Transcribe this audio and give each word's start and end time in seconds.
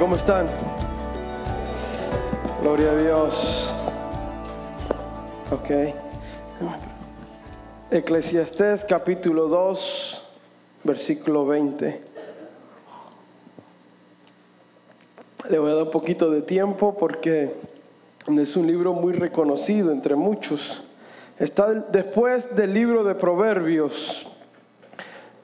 ¿cómo 0.00 0.16
están? 0.16 0.46
Gloria 2.62 2.90
a 2.90 2.96
Dios. 2.96 3.74
Ok. 5.52 5.94
Eclesiastés 7.90 8.86
capítulo 8.86 9.48
2, 9.48 10.22
versículo 10.84 11.44
20. 11.46 12.02
Le 15.50 15.58
voy 15.58 15.70
a 15.70 15.74
dar 15.74 15.84
un 15.84 15.90
poquito 15.90 16.30
de 16.30 16.40
tiempo 16.40 16.96
porque 16.96 17.54
es 18.26 18.56
un 18.56 18.66
libro 18.66 18.94
muy 18.94 19.12
reconocido 19.12 19.92
entre 19.92 20.14
muchos. 20.14 20.82
Está 21.38 21.74
después 21.74 22.56
del 22.56 22.72
libro 22.72 23.04
de 23.04 23.14
Proverbios. 23.14 24.26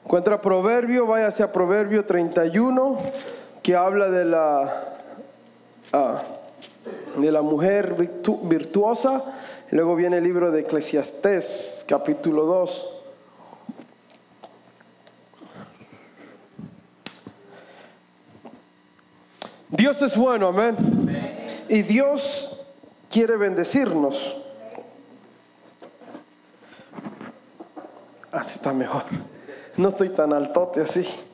Encuentra 0.03 0.41
Proverbio, 0.41 1.05
váyase 1.05 1.43
a 1.43 1.51
Proverbio 1.51 2.05
31, 2.05 2.97
que 3.67 3.75
habla 3.75 4.09
de 4.09 4.23
la, 4.23 4.97
ah, 5.91 6.23
de 7.17 7.31
la 7.33 7.41
mujer 7.41 7.95
virtuosa. 8.43 9.21
luego 9.71 9.93
viene 9.93 10.19
el 10.19 10.23
libro 10.23 10.51
de 10.51 10.61
Eclesiastés, 10.61 11.83
capítulo 11.85 12.45
2. 12.45 12.93
Dios 19.71 20.01
es 20.01 20.15
bueno, 20.15 20.47
amén. 20.47 20.77
Y 21.67 21.81
Dios 21.81 22.65
quiere 23.11 23.35
bendecirnos. 23.35 24.15
Así 28.31 28.53
está 28.55 28.71
mejor. 28.71 29.03
No 29.75 29.89
estoy 29.89 30.07
tan 30.07 30.31
altote 30.31 30.83
así. 30.83 31.26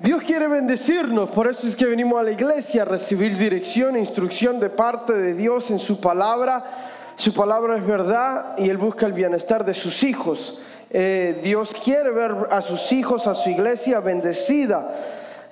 Dios 0.00 0.24
quiere 0.24 0.48
bendecirnos, 0.48 1.30
por 1.30 1.46
eso 1.46 1.68
es 1.68 1.76
que 1.76 1.86
venimos 1.86 2.18
a 2.18 2.24
la 2.24 2.32
iglesia 2.32 2.82
a 2.82 2.84
recibir 2.84 3.38
dirección 3.38 3.94
e 3.94 4.00
instrucción 4.00 4.58
de 4.58 4.68
parte 4.68 5.12
de 5.12 5.34
Dios 5.34 5.70
en 5.70 5.78
su 5.78 6.00
palabra. 6.00 7.12
Su 7.14 7.32
palabra 7.32 7.76
es 7.76 7.86
verdad 7.86 8.58
y 8.58 8.68
Él 8.68 8.76
busca 8.76 9.06
el 9.06 9.12
bienestar 9.12 9.64
de 9.64 9.72
sus 9.72 10.02
hijos. 10.02 10.58
Eh, 10.90 11.40
Dios 11.44 11.72
quiere 11.82 12.10
ver 12.10 12.34
a 12.50 12.60
sus 12.60 12.90
hijos, 12.90 13.28
a 13.28 13.36
su 13.36 13.50
iglesia 13.50 14.00
bendecida. 14.00 14.96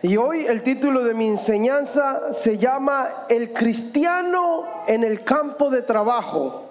Y 0.02 0.16
hoy 0.16 0.44
el 0.44 0.64
título 0.64 1.04
de 1.04 1.14
mi 1.14 1.28
enseñanza 1.28 2.34
se 2.34 2.58
llama 2.58 3.26
El 3.28 3.52
cristiano 3.52 4.64
en 4.88 5.04
el 5.04 5.22
campo 5.22 5.70
de 5.70 5.82
trabajo 5.82 6.61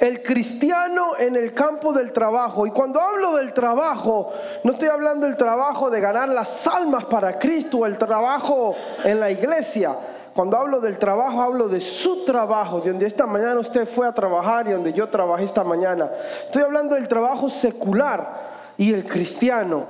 el 0.00 0.22
cristiano 0.22 1.12
en 1.18 1.36
el 1.36 1.52
campo 1.54 1.92
del 1.92 2.12
trabajo. 2.12 2.66
Y 2.66 2.70
cuando 2.70 3.00
hablo 3.00 3.36
del 3.36 3.52
trabajo, 3.52 4.32
no 4.64 4.72
estoy 4.72 4.88
hablando 4.88 5.26
del 5.26 5.36
trabajo 5.36 5.90
de 5.90 6.00
ganar 6.00 6.28
las 6.28 6.66
almas 6.66 7.04
para 7.06 7.38
Cristo, 7.38 7.86
el 7.86 7.98
trabajo 7.98 8.74
en 9.04 9.20
la 9.20 9.30
iglesia. 9.30 9.96
Cuando 10.34 10.56
hablo 10.56 10.80
del 10.80 10.98
trabajo, 10.98 11.42
hablo 11.42 11.68
de 11.68 11.80
su 11.80 12.24
trabajo, 12.24 12.80
de 12.80 12.90
donde 12.90 13.06
esta 13.06 13.26
mañana 13.26 13.60
usted 13.60 13.86
fue 13.86 14.06
a 14.06 14.12
trabajar 14.12 14.66
y 14.66 14.72
donde 14.72 14.92
yo 14.92 15.08
trabajé 15.08 15.44
esta 15.44 15.62
mañana. 15.62 16.08
Estoy 16.46 16.62
hablando 16.62 16.94
del 16.94 17.06
trabajo 17.06 17.50
secular 17.50 18.72
y 18.78 18.94
el 18.94 19.06
cristiano. 19.06 19.86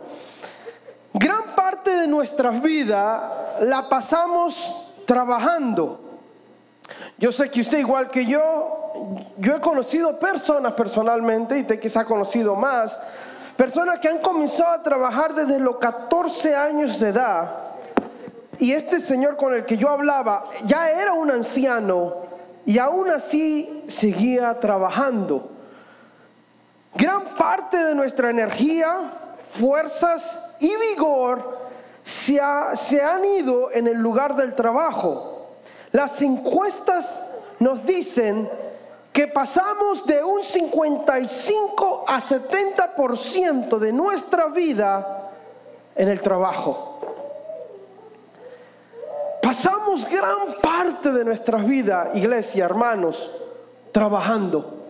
Gran 1.15 1.55
parte 1.55 1.95
de 1.95 2.09
nuestras 2.09 2.61
vidas 2.61 3.23
la 3.61 3.89
pasamos 3.89 4.89
trabajando. 5.07 6.12
Yo 7.19 7.31
sé 7.33 7.51
que 7.51 7.61
usted, 7.61 7.79
igual 7.79 8.11
que 8.11 8.27
yo, 8.27 9.15
yo 9.39 9.57
he 9.57 9.61
conocido 9.61 10.19
personas 10.19 10.73
personalmente, 10.73 11.59
y 11.59 11.63
usted 11.63 11.81
quizá 11.81 12.01
ha 12.01 12.05
conocido 12.05 12.57
más, 12.57 12.99
personas 13.57 13.99
que 13.99 14.09
han 14.09 14.19
comenzado 14.19 14.71
a 14.71 14.83
trabajar 14.83 15.35
desde 15.35 15.59
los 15.61 15.77
14 15.77 16.55
años 16.55 16.99
de 16.99 17.09
edad. 17.11 17.59
Y 18.59 18.73
este 18.73 19.01
señor 19.01 19.37
con 19.37 19.55
el 19.55 19.65
que 19.65 19.77
yo 19.77 19.89
hablaba 19.89 20.45
ya 20.65 20.91
era 20.91 21.13
un 21.13 21.31
anciano 21.31 22.15
y 22.65 22.79
aún 22.79 23.11
así 23.11 23.85
seguía 23.89 24.59
trabajando. 24.61 25.51
Gran 26.95 27.37
parte 27.37 27.83
de 27.83 27.95
nuestra 27.95 28.31
energía, 28.31 29.13
fuerzas 29.51 30.39
y 30.61 30.71
vigor 30.91 31.59
se, 32.03 32.41
se 32.75 33.03
han 33.03 33.25
ido 33.25 33.73
en 33.73 33.87
el 33.87 33.99
lugar 33.99 34.37
del 34.37 34.55
trabajo. 34.55 35.32
Las 35.93 36.21
encuestas 36.23 37.19
nos 37.59 37.85
dicen 37.85 38.49
que 39.13 39.29
pasamos 39.29 40.07
de 40.07 40.25
un 40.25 40.43
55 40.43 42.05
a 42.09 42.19
70% 42.19 43.79
de 43.79 43.93
nuestra 43.93 44.47
vida 44.47 45.31
en 45.95 46.09
el 46.09 46.21
trabajo. 46.23 46.99
Pasamos 49.43 50.09
gran 50.09 50.61
parte 50.63 51.13
de 51.13 51.25
nuestra 51.25 51.59
vida, 51.59 52.13
iglesia, 52.15 52.65
hermanos, 52.65 53.31
trabajando. 53.93 54.82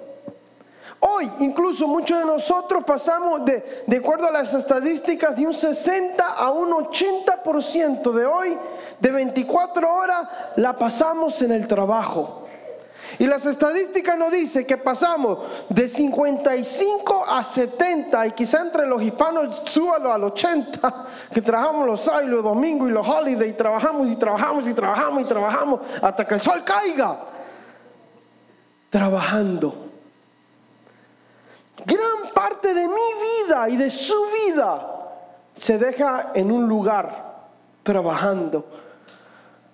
Hoy 1.05 1.29
incluso 1.41 1.89
muchos 1.89 2.17
de 2.17 2.25
nosotros 2.25 2.85
pasamos, 2.85 3.45
de, 3.45 3.83
de 3.89 3.97
acuerdo 3.97 4.29
a 4.29 4.31
las 4.31 4.55
estadísticas, 4.55 5.35
de 5.35 5.45
un 5.45 5.53
60 5.53 6.25
a 6.25 6.51
un 6.53 6.71
80% 6.71 8.13
de 8.13 8.25
hoy, 8.25 8.57
de 9.01 9.11
24 9.11 9.93
horas, 9.93 10.29
la 10.55 10.79
pasamos 10.79 11.43
en 11.43 11.51
el 11.51 11.67
trabajo. 11.67 12.47
Y 13.19 13.27
las 13.27 13.45
estadísticas 13.45 14.17
nos 14.17 14.31
dicen 14.31 14.65
que 14.65 14.77
pasamos 14.77 15.41
de 15.69 15.89
55 15.89 17.25
a 17.29 17.43
70 17.43 18.29
y 18.29 18.31
quizá 18.31 18.63
entre 18.63 18.87
los 18.87 19.03
hispanos 19.03 19.61
súbalo 19.65 20.13
al 20.13 20.23
80, 20.23 21.07
que 21.35 21.43
trabajamos 21.43 21.85
los 21.85 22.01
sábados, 22.01 22.31
los 22.31 22.45
domingos 22.45 22.89
y 22.89 22.93
los 22.93 23.09
holidays, 23.09 23.51
y 23.51 23.57
trabajamos 23.57 24.09
y 24.09 24.15
trabajamos 24.15 24.69
y 24.69 24.73
trabajamos 24.73 25.23
y 25.23 25.25
trabajamos 25.27 25.81
hasta 26.01 26.25
que 26.25 26.35
el 26.35 26.41
sol 26.41 26.63
caiga. 26.65 27.27
Trabajando. 28.89 29.82
Gran 31.85 32.33
parte 32.35 32.75
de 32.75 32.87
mi 32.87 33.45
vida 33.45 33.69
y 33.69 33.77
de 33.77 33.91
su 33.91 34.15
vida 34.47 34.89
se 35.55 35.79
deja 35.79 36.33
en 36.35 36.51
un 36.51 36.69
lugar 36.69 37.33
trabajando. 37.83 38.65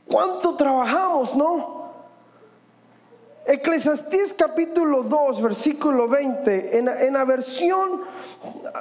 ¿Cuánto 0.06 0.56
trabajamos, 0.56 1.34
no? 1.36 1.78
Eclesiastés 3.46 4.34
capítulo 4.34 5.04
2, 5.04 5.40
versículo 5.40 6.06
20, 6.06 6.78
en, 6.78 7.14
la 7.14 7.24
versión 7.24 8.02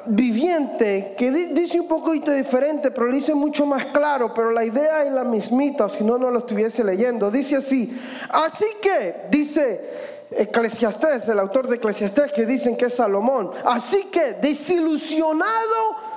viviente, 0.08 1.16
que 1.18 1.32
dice 1.32 1.80
un 1.80 1.88
poquito 1.88 2.32
diferente, 2.32 2.92
pero 2.92 3.08
lo 3.08 3.14
dice 3.14 3.34
mucho 3.34 3.66
más 3.66 3.86
claro, 3.86 4.34
pero 4.34 4.52
la 4.52 4.66
idea 4.66 5.04
es 5.04 5.14
la 5.14 5.24
mismita, 5.24 5.88
si 5.88 6.04
no, 6.04 6.18
no 6.18 6.30
lo 6.30 6.40
estuviese 6.40 6.84
leyendo. 6.84 7.32
Dice 7.32 7.56
así, 7.56 7.98
así 8.30 8.66
que, 8.82 9.28
dice 9.30 10.17
Eclesiastés, 10.32 11.28
el 11.28 11.40
autor 11.40 11.68
de 11.68 11.78
Eclesiastés, 11.78 12.32
que 12.34 12.46
dicen 12.46 12.76
que 12.76 12.86
es 12.86 12.96
Salomón, 12.96 13.52
así 13.66 14.06
que 14.06 14.34
desilusionado, 14.34 16.08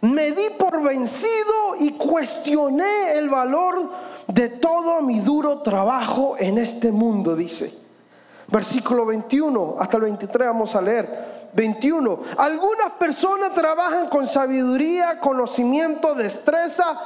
me 0.00 0.32
di 0.32 0.50
por 0.58 0.82
vencido 0.82 1.76
y 1.78 1.92
cuestioné 1.92 3.12
el 3.14 3.28
valor 3.28 3.90
de 4.26 4.48
todo 4.48 5.02
mi 5.02 5.20
duro 5.20 5.62
trabajo 5.62 6.36
en 6.38 6.58
este 6.58 6.90
mundo, 6.90 7.36
dice. 7.36 7.72
Versículo 8.48 9.06
21 9.06 9.76
hasta 9.78 9.96
el 9.96 10.02
23 10.04 10.48
vamos 10.48 10.74
a 10.74 10.82
leer. 10.82 11.32
21. 11.54 12.20
Algunas 12.38 12.92
personas 12.98 13.52
trabajan 13.52 14.08
con 14.08 14.26
sabiduría, 14.26 15.18
conocimiento, 15.20 16.14
destreza, 16.14 16.98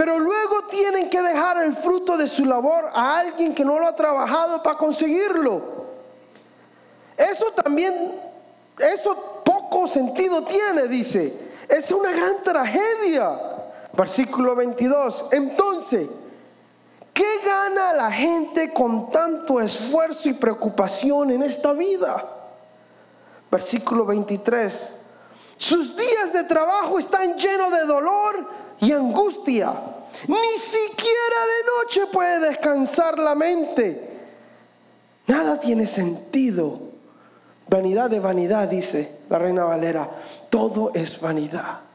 pero 0.00 0.18
luego 0.18 0.62
tienen 0.70 1.10
que 1.10 1.20
dejar 1.20 1.58
el 1.58 1.76
fruto 1.76 2.16
de 2.16 2.26
su 2.26 2.46
labor 2.46 2.86
a 2.90 3.18
alguien 3.18 3.54
que 3.54 3.62
no 3.62 3.78
lo 3.78 3.86
ha 3.86 3.94
trabajado 3.94 4.62
para 4.62 4.78
conseguirlo. 4.78 5.84
Eso 7.18 7.52
también, 7.52 8.18
eso 8.78 9.42
poco 9.44 9.86
sentido 9.86 10.42
tiene, 10.46 10.88
dice. 10.88 11.52
Es 11.68 11.92
una 11.92 12.12
gran 12.12 12.42
tragedia. 12.42 13.28
Versículo 13.92 14.56
22. 14.56 15.26
Entonces, 15.32 16.08
¿Qué 17.12 17.40
gana 17.44 17.92
la 17.92 18.10
gente 18.10 18.72
con 18.72 19.10
tanto 19.10 19.60
esfuerzo 19.60 20.30
y 20.30 20.32
preocupación 20.32 21.30
en 21.30 21.42
esta 21.42 21.74
vida? 21.74 22.24
Versículo 23.50 24.06
23. 24.06 24.92
Sus 25.58 25.94
días 25.94 26.32
de 26.32 26.44
trabajo 26.44 26.98
están 26.98 27.36
llenos 27.36 27.70
de 27.70 27.84
dolor 27.84 28.59
y 28.80 28.92
angustia. 28.92 29.72
Ni 30.26 30.58
siquiera 30.58 31.40
de 31.46 31.84
noche 31.84 32.12
puede 32.12 32.48
descansar 32.48 33.18
la 33.18 33.34
mente. 33.34 34.18
Nada 35.26 35.60
tiene 35.60 35.86
sentido. 35.86 36.90
Vanidad 37.68 38.10
de 38.10 38.18
vanidad, 38.18 38.68
dice 38.68 39.18
la 39.28 39.38
reina 39.38 39.64
Valera. 39.64 40.10
Todo 40.50 40.90
es 40.94 41.20
vanidad. 41.20 41.89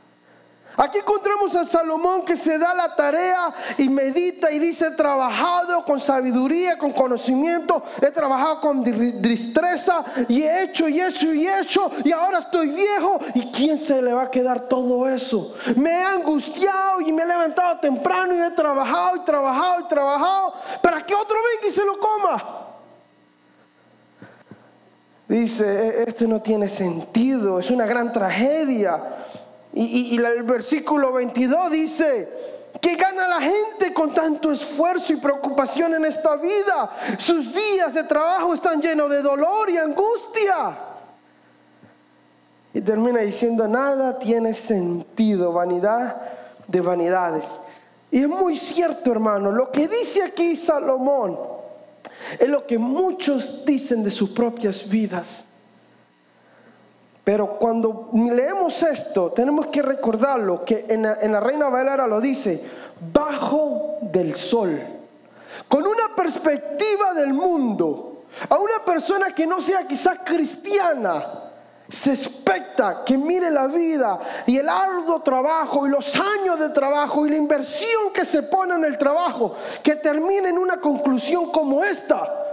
Aquí 0.78 0.98
encontramos 0.98 1.56
a 1.56 1.64
Salomón 1.64 2.26
que 2.26 2.36
se 2.36 2.58
da 2.58 2.74
la 2.74 2.96
tarea 2.96 3.54
y 3.78 3.88
medita 3.88 4.52
y 4.52 4.60
dice, 4.60 4.88
he 4.88 4.92
trabajado 4.92 5.86
con 5.86 6.00
sabiduría, 6.00 6.78
con 6.78 6.92
conocimiento, 6.92 7.84
he 8.02 8.12
trabajado 8.12 8.60
con 8.60 8.84
destreza 8.84 10.04
y 10.28 10.42
he 10.42 10.64
hecho 10.64 10.88
y 10.90 11.00
hecho 11.00 11.34
y 11.34 11.48
hecho 11.48 11.92
y 12.04 12.12
ahora 12.12 12.40
estoy 12.40 12.70
viejo 12.70 13.20
y 13.34 13.52
quién 13.52 13.80
se 13.80 14.02
le 14.02 14.14
va 14.14 14.24
a 14.24 14.32
quedar 14.32 14.68
todo 14.68 15.08
eso. 15.08 15.54
Me 15.78 15.92
he 15.92 16.04
angustiado 16.04 17.02
y 17.02 17.12
me 17.14 17.24
he 17.24 17.28
levantado 17.28 17.80
temprano 17.80 18.36
y 18.36 18.40
he 18.40 18.52
trabajado 18.52 19.18
y 19.18 19.20
trabajado 19.22 19.80
y 19.82 19.88
trabajado 19.88 20.54
para 20.82 21.02
que 21.02 21.16
otro 21.16 21.38
venga 21.54 21.68
y 21.70 21.72
se 21.72 21.86
lo 21.86 22.00
coma. 22.00 22.66
Dice, 25.28 25.66
e-, 25.66 26.04
esto 26.10 26.28
no 26.28 26.42
tiene 26.42 26.70
sentido, 26.70 27.60
es 27.60 27.70
una 27.72 27.86
gran 27.86 28.12
tragedia. 28.12 29.25
Y, 29.78 30.18
el 30.18 30.44
versículo 30.44 31.12
22 31.12 31.72
dice, 31.72 32.30
que 32.80 32.96
gana 32.96 33.28
la 33.28 33.42
gente 33.42 33.94
con 33.94 34.14
tanto 34.14 34.54
esfuerzo 34.54 35.12
y 35.12 35.18
preocupación 35.18 35.94
en 35.96 36.06
esta 36.06 36.38
vida? 36.38 37.18
Sus 37.18 37.54
días 37.54 37.94
de 37.94 38.06
trabajo 38.06 38.54
están 38.54 38.82
llenos 38.82 39.10
de 39.10 39.22
dolor 39.22 39.70
y 39.70 39.78
angustia. 39.78 40.78
Y 42.74 42.80
termina 42.80 43.20
diciendo, 43.20 43.68
nada 43.68 44.18
tiene 44.18 44.54
sentido, 44.54 45.52
vanidad 45.52 46.22
de 46.68 46.80
vanidades. 46.80 47.46
Y 48.12 48.22
es 48.22 48.30
muy 48.30 48.56
cierto, 48.58 49.12
hermano, 49.12 49.52
lo 49.52 49.72
que 49.72 49.90
dice 49.90 50.24
aquí 50.24 50.56
Salomón 50.56 51.38
es 52.40 52.48
lo 52.48 52.66
que 52.66 52.78
muchos 52.78 53.66
dicen 53.66 54.06
de 54.06 54.12
sus 54.12 54.30
propias 54.30 54.88
vidas. 54.88 55.44
Pero 57.26 57.58
cuando 57.58 58.12
leemos 58.14 58.84
esto, 58.84 59.32
tenemos 59.32 59.66
que 59.68 59.82
recordarlo, 59.82 60.64
que 60.64 60.86
en 60.88 61.02
la, 61.02 61.40
Reina 61.40 61.70
Valera 61.70 62.06
lo 62.06 62.22
dice, 62.22 62.64
bajo 63.12 63.98
del 64.00 64.36
sol, 64.36 64.80
con 65.68 65.88
una 65.88 66.16
perspectiva 66.16 67.16
del 67.16 67.34
mundo, 67.34 68.26
a 68.48 68.60
una 68.60 68.86
persona 68.86 69.34
que 69.34 69.48
no 69.48 69.60
sea 69.60 69.88
quizás 69.88 70.20
cristiana, 70.24 71.42
se 71.90 72.12
expecta 72.12 73.04
que 73.04 73.18
mire 73.18 73.50
la 73.50 73.66
vida 73.68 74.20
y 74.46 74.58
el 74.58 74.70
arduo 74.70 75.22
trabajo 75.22 75.88
y 75.88 75.90
los 75.90 76.16
años 76.20 76.60
de 76.60 76.70
trabajo 76.70 77.26
y 77.26 77.32
la 77.32 77.38
inversión 77.38 78.14
que 78.14 78.26
se 78.26 78.44
pone 78.44 78.76
en 78.76 78.86
el 78.86 79.00
trabajo, 79.00 79.56
que 79.82 79.96
termine 79.96 80.50
en 80.50 80.60
una 80.60 80.78
conclusión 80.78 81.52
como 81.52 81.84
esta. 81.84 82.46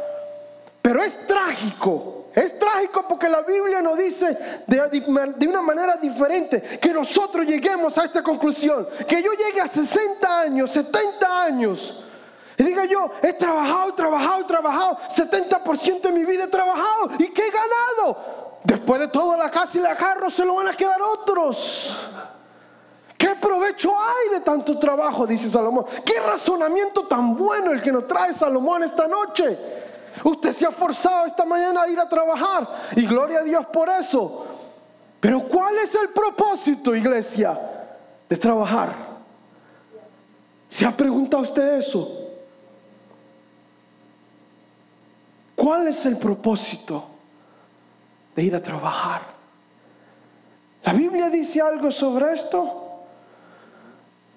Pero 0.81 1.03
es 1.03 1.27
trágico 1.27 2.12
es 2.35 2.59
trágico 2.59 3.05
porque 3.07 3.29
la 3.29 3.43
Biblia 3.43 3.83
nos 3.83 3.99
dice 3.99 4.65
de, 4.67 5.49
una 5.49 5.63
manera 5.63 5.97
diferente 5.97 6.63
que 6.81 6.93
nosotros 6.93 7.45
lleguemos 7.47 7.97
a 7.99 8.05
esta 8.05 8.23
conclusión. 8.23 8.89
Que 9.07 9.23
yo 9.23 9.33
llegue 9.33 9.61
a 9.61 9.67
60 9.67 10.41
años, 10.41 10.71
70 10.71 11.43
años. 11.43 12.03
Y 12.57 12.65
diga 12.65 12.85
yo, 12.85 13.11
he 13.23 13.33
trabajado, 13.35 13.95
trabajado, 13.95 14.47
trabajado. 14.47 14.99
70% 15.09 16.01
de 16.01 16.13
mi 16.13 16.25
vida 16.25 16.45
he 16.45 16.49
trabajado. 16.49 17.11
¿Y 17.19 17.29
qué 17.29 17.49
he 17.49 17.51
ganado? 17.51 18.59
Después 18.65 19.01
de 19.01 19.09
todo 19.09 19.37
la 19.37 19.51
casa 19.51 19.79
y 19.79 19.81
la 19.81 19.97
carro 19.97 20.31
se 20.31 20.45
lo 20.45 20.55
van 20.55 20.69
a 20.69 20.73
quedar 20.73 21.03
otros. 21.03 21.95
¿Qué 23.19 23.37
provecho 23.37 23.93
hay 23.99 24.31
de 24.31 24.41
tanto 24.41 24.79
trabajo? 24.79 25.27
Dice 25.27 25.51
Salomón. 25.51 25.85
¿Qué 26.05 26.19
razonamiento 26.19 27.07
tan 27.07 27.37
bueno 27.37 27.73
el 27.73 27.83
que 27.83 27.93
nos 27.93 28.07
trae 28.09 28.33
Salomón 28.33 28.83
esta 28.83 29.07
noche? 29.07 29.82
Usted 30.25 30.53
se 30.53 30.67
ha 30.67 30.71
forzado 30.71 31.27
esta 31.27 31.45
mañana 31.45 31.83
a 31.83 31.89
ir 31.89 31.99
a 31.99 32.09
trabajar 32.09 32.69
y 32.97 33.07
gloria 33.07 33.41
a 33.41 33.43
Dios 33.43 33.67
por 33.67 33.89
eso. 33.89 34.47
Pero 35.21 35.47
¿cuál 35.49 35.79
es 35.79 35.95
el 35.95 36.11
propósito, 36.11 36.95
iglesia, 36.95 37.59
de 38.29 38.37
trabajar? 38.37 38.95
¿Se 40.69 40.85
ha 40.85 40.97
preguntado 40.97 41.43
usted 41.43 41.79
eso? 41.79 42.19
¿Cuál 45.55 45.89
es 45.89 46.05
el 46.07 46.19
propósito 46.19 47.05
de 48.35 48.43
ir 48.43 48.55
a 48.57 48.63
trabajar? 48.63 49.23
¿La 50.85 50.93
Biblia 50.93 51.31
dice 51.31 51.61
algo 51.61 51.91
sobre 51.91 52.33
esto? 52.33 53.05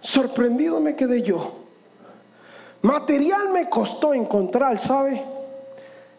Sorprendido 0.02 0.80
me 0.80 0.96
quedé 0.96 1.24
yo. 1.24 1.64
Material 2.84 3.50
me 3.50 3.68
costó 3.68 4.14
encontrar, 4.14 4.78
¿sabe? 4.78 5.35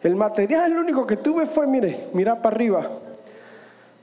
El 0.07 0.15
material, 0.15 0.71
lo 0.71 0.83
único 0.83 1.05
que 1.05 1.17
tuve 1.17 1.47
fue, 1.47 1.67
mire, 1.67 2.11
mirar 2.13 2.41
para 2.41 2.55
arriba, 2.55 2.89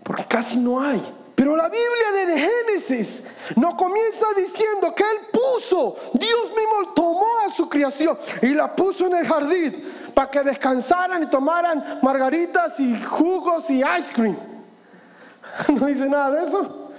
porque 0.04 0.26
casi 0.26 0.60
no 0.60 0.82
hay. 0.82 1.02
Pero 1.34 1.56
la 1.56 1.70
Biblia 1.70 2.26
de 2.26 2.42
Génesis 2.42 3.24
nos 3.56 3.76
comienza 3.76 4.26
diciendo 4.36 4.94
que 4.94 5.02
Él 5.02 5.18
puso, 5.32 5.96
Dios 6.16 6.50
mismo 6.50 6.94
tomó 6.94 7.26
a 7.48 7.50
su 7.52 7.70
creación 7.70 8.18
y 8.42 8.48
la 8.48 8.76
puso 8.76 9.08
en 9.08 9.16
el 9.16 9.26
jardín 9.26 9.94
para 10.14 10.30
que 10.30 10.44
descansaran 10.44 11.24
y 11.24 11.28
tomaran 11.28 12.00
margaritas 12.02 12.78
y 12.82 13.02
jugos 13.02 13.70
y 13.70 13.80
ice 13.80 14.12
cream. 14.14 14.38
No 15.70 15.86
dice 15.86 16.10
nada 16.10 16.32
de 16.32 16.44
eso. 16.50 16.92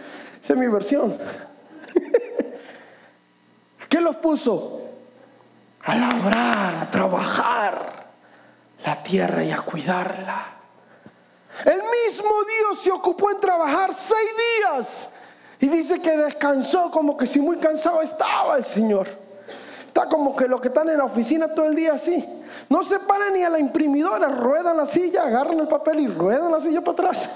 Esa 0.43 0.55
es 0.55 0.59
mi 0.59 0.69
versión. 0.69 1.19
¿Qué 3.91 4.01
los 4.01 4.17
puso? 4.17 4.81
A 5.83 5.95
labrar, 5.95 6.75
a 6.85 6.91
trabajar 6.91 8.04
la 8.85 9.03
tierra 9.03 9.43
y 9.43 9.51
a 9.51 9.63
cuidarla. 9.63 10.55
El 11.65 11.83
mismo 11.83 12.31
Dios 12.45 12.83
se 12.83 12.91
ocupó 12.91 13.31
en 13.31 13.41
trabajar 13.41 13.95
seis 13.95 14.31
días 14.59 15.09
y 15.61 15.69
dice 15.69 16.01
que 16.01 16.17
descansó 16.17 16.91
como 16.91 17.17
que 17.17 17.27
si 17.27 17.41
muy 17.41 17.59
cansado 17.59 18.03
estaba 18.03 18.57
el 18.57 18.65
Señor. 18.65 19.09
Está 19.87 20.09
como 20.09 20.35
que 20.35 20.49
los 20.49 20.61
que 20.61 20.69
están 20.69 20.89
en 20.89 20.99
la 20.99 21.05
oficina 21.05 21.55
todo 21.55 21.67
el 21.67 21.75
día 21.75 21.95
así. 21.95 22.25
No 22.69 22.83
se 22.83 22.99
paran 22.99 23.33
ni 23.33 23.45
a 23.45 23.51
la 23.51 23.61
imprimidora, 23.61 24.29
ruedan 24.29 24.77
la 24.77 24.87
silla, 24.87 25.23
agarran 25.23 25.61
el 25.61 25.69
papel 25.69 26.01
y 26.01 26.09
ruedan 26.09 26.51
la 26.51 26.61
silla 26.61 26.81
para 26.81 26.93
atrás. 26.93 27.31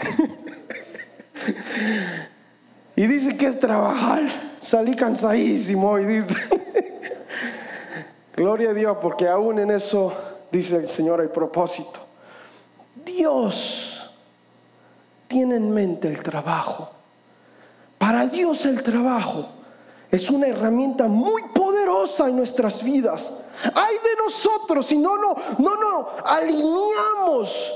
y 2.96 3.06
dice 3.06 3.36
que 3.36 3.52
trabajar, 3.52 4.22
salí 4.60 4.94
cansadísimo 4.94 5.98
y 5.98 6.04
dice, 6.04 6.34
gloria 8.36 8.70
a 8.70 8.74
Dios, 8.74 8.98
porque 9.00 9.26
aún 9.26 9.58
en 9.58 9.70
eso 9.70 10.31
dice 10.52 10.76
el 10.76 10.88
Señor, 10.88 11.20
el 11.22 11.30
propósito. 11.30 12.00
Dios 13.04 14.10
tiene 15.26 15.56
en 15.56 15.72
mente 15.72 16.08
el 16.08 16.22
trabajo. 16.22 16.90
Para 17.96 18.26
Dios 18.26 18.66
el 18.66 18.82
trabajo 18.82 19.46
es 20.10 20.28
una 20.28 20.48
herramienta 20.48 21.08
muy 21.08 21.42
poderosa 21.54 22.28
en 22.28 22.36
nuestras 22.36 22.82
vidas. 22.84 23.32
Hay 23.74 23.94
de 23.94 24.22
nosotros 24.22 24.86
si 24.86 24.98
no 24.98 25.16
no, 25.16 25.34
no, 25.58 25.76
no 25.76 26.08
alineamos 26.24 27.72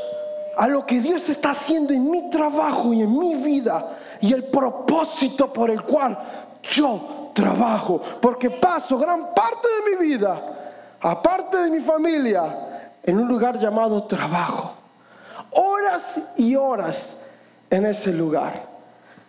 a 0.58 0.68
lo 0.68 0.84
que 0.84 1.00
Dios 1.00 1.28
está 1.30 1.50
haciendo 1.50 1.94
en 1.94 2.10
mi 2.10 2.28
trabajo 2.28 2.92
y 2.92 3.00
en 3.02 3.18
mi 3.18 3.36
vida 3.36 3.96
y 4.20 4.32
el 4.34 4.44
propósito 4.44 5.50
por 5.50 5.70
el 5.70 5.82
cual 5.82 6.18
yo 6.62 7.30
trabajo. 7.34 8.02
Porque 8.20 8.50
paso 8.50 8.98
gran 8.98 9.32
parte 9.34 9.68
de 9.68 9.96
mi 9.96 10.06
vida 10.08 10.56
aparte 11.00 11.58
de 11.58 11.70
mi 11.70 11.80
familia, 11.80 12.65
en 13.06 13.18
un 13.18 13.28
lugar 13.28 13.58
llamado 13.58 14.04
trabajo. 14.04 14.74
Horas 15.52 16.20
y 16.36 16.54
horas 16.56 17.16
en 17.70 17.86
ese 17.86 18.12
lugar. 18.12 18.76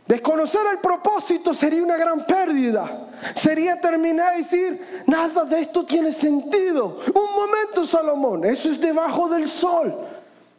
Desconocer 0.08 0.62
el 0.72 0.80
propósito 0.80 1.54
sería 1.54 1.84
una 1.84 1.98
gran 1.98 2.26
pérdida. 2.26 3.08
Sería 3.36 3.80
terminar 3.80 4.36
y 4.36 4.44
decir, 4.44 5.04
nada 5.06 5.44
de 5.44 5.62
esto 5.62 5.86
tiene 5.86 6.12
sentido. 6.12 7.00
Un 7.14 7.36
momento, 7.36 7.86
Salomón, 7.86 8.46
eso 8.46 8.70
es 8.70 8.80
debajo 8.80 9.28
del 9.28 9.48
sol. 9.48 9.96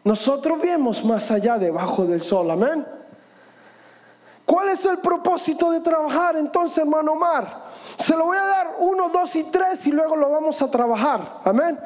Nosotros 0.04 0.60
vemos 0.60 1.04
más 1.04 1.30
allá 1.30 1.58
debajo 1.58 2.04
del 2.04 2.22
sol, 2.22 2.50
amén. 2.50 2.86
¿Cuál 4.44 4.70
es 4.70 4.84
el 4.86 4.98
propósito 4.98 5.70
de 5.70 5.80
trabajar 5.80 6.36
entonces, 6.36 6.78
hermano 6.78 7.12
Omar? 7.12 7.68
Se 7.98 8.16
lo 8.16 8.26
voy 8.26 8.38
a 8.38 8.46
dar 8.46 8.76
uno, 8.78 9.08
dos 9.08 9.34
y 9.36 9.44
tres 9.44 9.86
y 9.86 9.92
luego 9.92 10.16
lo 10.16 10.30
vamos 10.30 10.62
a 10.62 10.70
trabajar. 10.70 11.40
Amén. 11.44 11.78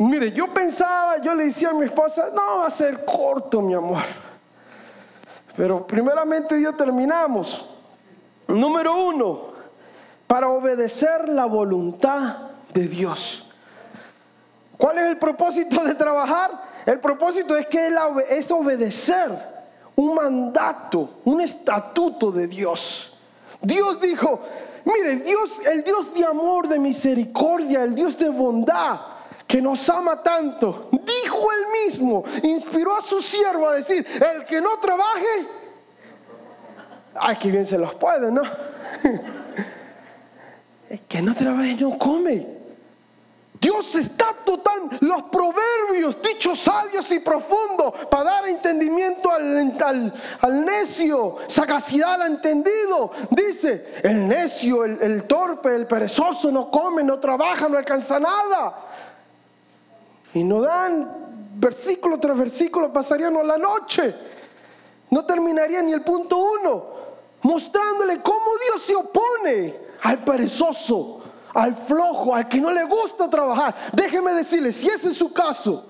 Mire, 0.00 0.32
yo 0.32 0.48
pensaba, 0.54 1.18
yo 1.18 1.34
le 1.34 1.44
decía 1.44 1.68
a 1.68 1.74
mi 1.74 1.84
esposa, 1.84 2.30
no 2.34 2.60
va 2.60 2.66
a 2.68 2.70
ser 2.70 3.04
corto, 3.04 3.60
mi 3.60 3.74
amor. 3.74 4.02
Pero 5.54 5.86
primeramente 5.86 6.56
Dios 6.56 6.74
terminamos. 6.74 7.68
Número 8.48 8.96
uno, 8.96 9.50
para 10.26 10.48
obedecer 10.48 11.28
la 11.28 11.44
voluntad 11.44 12.48
de 12.72 12.88
Dios. 12.88 13.46
¿Cuál 14.78 14.96
es 14.96 15.04
el 15.04 15.18
propósito 15.18 15.84
de 15.84 15.94
trabajar? 15.94 16.50
El 16.86 16.98
propósito 17.00 17.54
es 17.54 17.66
que 17.66 17.92
es 18.30 18.50
obedecer 18.50 19.30
un 19.96 20.14
mandato, 20.14 21.10
un 21.26 21.42
estatuto 21.42 22.32
de 22.32 22.46
Dios. 22.46 23.14
Dios 23.60 24.00
dijo, 24.00 24.40
mire, 24.86 25.16
Dios, 25.16 25.60
el 25.70 25.84
Dios 25.84 26.14
de 26.14 26.24
amor, 26.24 26.68
de 26.68 26.78
misericordia, 26.78 27.82
el 27.82 27.94
Dios 27.94 28.16
de 28.16 28.30
bondad, 28.30 28.98
que 29.50 29.60
nos 29.60 29.88
ama 29.88 30.22
tanto, 30.22 30.88
dijo 30.92 31.50
él 31.50 31.84
mismo, 31.84 32.22
inspiró 32.44 32.96
a 32.96 33.00
su 33.00 33.20
siervo 33.20 33.68
a 33.68 33.74
decir, 33.74 34.06
el 34.34 34.44
que 34.44 34.60
no 34.60 34.78
trabaje, 34.78 35.48
Ay, 37.14 37.36
qué 37.36 37.50
bien 37.50 37.66
se 37.66 37.76
los 37.76 37.94
puede, 37.96 38.30
¿no? 38.30 38.42
que 41.08 41.22
no 41.22 41.34
trabaje 41.34 41.74
no 41.74 41.98
come. 41.98 42.60
Dios 43.60 43.94
está 43.96 44.36
total, 44.44 44.88
los 45.00 45.24
proverbios, 45.24 46.22
dichos 46.22 46.60
sabios 46.60 47.10
y 47.10 47.18
profundos, 47.18 47.92
para 48.10 48.24
dar 48.24 48.48
entendimiento 48.48 49.30
al, 49.30 50.64
necio, 50.64 51.38
sagacidad 51.46 52.22
al 52.22 52.32
entendido. 52.32 53.10
Dice, 53.30 54.00
el 54.02 54.26
necio, 54.26 54.84
el, 54.84 54.98
el 55.02 55.24
torpe, 55.24 55.74
el 55.74 55.86
perezoso 55.86 56.50
no 56.50 56.70
come, 56.70 57.02
no 57.02 57.18
trabaja, 57.18 57.68
no 57.68 57.76
alcanza 57.76 58.18
nada. 58.18 58.86
Y 60.34 60.44
no 60.44 60.60
dan 60.60 61.50
versículo 61.56 62.18
tras 62.18 62.36
versículo, 62.36 62.92
pasaríamos 62.92 63.44
la 63.46 63.58
noche. 63.58 64.14
No 65.10 65.24
terminaría 65.24 65.82
ni 65.82 65.92
el 65.92 66.02
punto 66.02 66.38
uno, 66.38 66.86
mostrándole 67.42 68.22
cómo 68.22 68.50
Dios 68.64 68.82
se 68.82 68.94
opone 68.94 69.76
al 70.02 70.24
perezoso 70.24 71.20
al 71.54 71.76
flojo, 71.76 72.34
al 72.34 72.48
que 72.48 72.60
no 72.60 72.70
le 72.70 72.84
gusta 72.84 73.28
trabajar. 73.28 73.74
Déjeme 73.92 74.32
decirle, 74.32 74.72
si 74.72 74.88
ese 74.88 75.10
es 75.10 75.16
su 75.16 75.32
caso, 75.32 75.86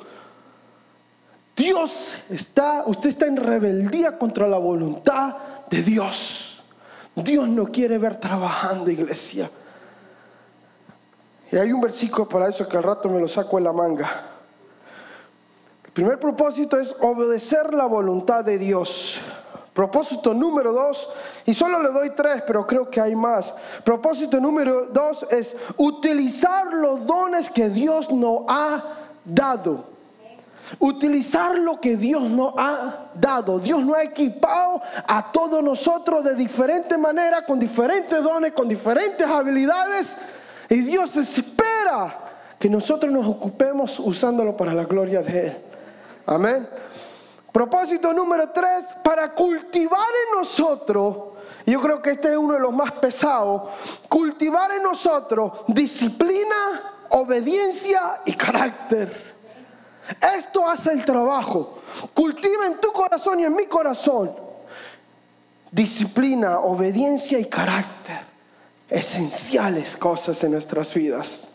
Dios 1.56 2.12
está, 2.28 2.84
usted 2.86 3.10
está 3.10 3.26
en 3.26 3.36
rebeldía 3.36 4.16
contra 4.18 4.48
la 4.48 4.58
voluntad 4.58 5.36
de 5.68 5.82
Dios. 5.82 6.62
Dios 7.14 7.48
no 7.48 7.66
quiere 7.66 7.98
ver 7.98 8.16
trabajando, 8.18 8.90
iglesia. 8.90 9.50
Y 11.52 11.56
hay 11.56 11.72
un 11.72 11.80
versículo 11.80 12.28
para 12.28 12.48
eso 12.48 12.66
que 12.68 12.76
al 12.76 12.84
rato 12.84 13.08
me 13.08 13.20
lo 13.20 13.28
saco 13.28 13.58
en 13.58 13.64
la 13.64 13.72
manga. 13.72 14.29
El 15.90 15.94
primer 15.94 16.20
propósito 16.20 16.78
es 16.78 16.94
obedecer 17.00 17.74
la 17.74 17.84
voluntad 17.86 18.44
de 18.44 18.58
Dios. 18.58 19.20
Propósito 19.74 20.32
número 20.32 20.72
dos, 20.72 21.08
y 21.44 21.52
solo 21.52 21.82
le 21.82 21.90
doy 21.90 22.10
tres, 22.10 22.44
pero 22.46 22.64
creo 22.64 22.88
que 22.88 23.00
hay 23.00 23.16
más. 23.16 23.52
Propósito 23.84 24.40
número 24.40 24.86
dos 24.86 25.26
es 25.30 25.56
utilizar 25.76 26.72
los 26.72 27.04
dones 27.04 27.50
que 27.50 27.68
Dios 27.68 28.08
nos 28.12 28.42
ha 28.46 28.84
dado. 29.24 29.86
Utilizar 30.78 31.58
lo 31.58 31.80
que 31.80 31.96
Dios 31.96 32.22
nos 32.30 32.54
ha 32.56 33.10
dado. 33.16 33.58
Dios 33.58 33.84
nos 33.84 33.96
ha 33.96 34.04
equipado 34.04 34.80
a 35.08 35.32
todos 35.32 35.60
nosotros 35.60 36.22
de 36.22 36.36
diferente 36.36 36.96
manera, 36.96 37.44
con 37.44 37.58
diferentes 37.58 38.22
dones, 38.22 38.52
con 38.52 38.68
diferentes 38.68 39.26
habilidades. 39.26 40.16
Y 40.68 40.82
Dios 40.82 41.16
espera 41.16 42.16
que 42.60 42.70
nosotros 42.70 43.12
nos 43.12 43.26
ocupemos 43.26 43.98
usándolo 43.98 44.56
para 44.56 44.72
la 44.72 44.84
gloria 44.84 45.20
de 45.22 45.46
Él. 45.48 45.69
Amén. 46.26 46.68
Propósito 47.52 48.12
número 48.12 48.50
tres, 48.50 48.86
para 49.02 49.34
cultivar 49.34 50.08
en 50.26 50.38
nosotros, 50.38 51.16
yo 51.66 51.80
creo 51.80 52.00
que 52.00 52.10
este 52.12 52.30
es 52.30 52.36
uno 52.36 52.54
de 52.54 52.60
los 52.60 52.72
más 52.72 52.92
pesados, 52.92 53.70
cultivar 54.08 54.70
en 54.72 54.82
nosotros 54.82 55.64
disciplina, 55.68 57.06
obediencia 57.10 58.20
y 58.24 58.34
carácter. 58.34 59.34
Esto 60.38 60.68
hace 60.68 60.92
el 60.92 61.04
trabajo. 61.04 61.80
Cultiva 62.14 62.66
en 62.66 62.80
tu 62.80 62.92
corazón 62.92 63.40
y 63.40 63.44
en 63.44 63.54
mi 63.54 63.66
corazón 63.66 64.50
disciplina, 65.70 66.58
obediencia 66.58 67.38
y 67.38 67.44
carácter. 67.46 68.20
Esenciales 68.88 69.96
cosas 69.96 70.42
en 70.42 70.52
nuestras 70.52 70.92
vidas. 70.92 71.46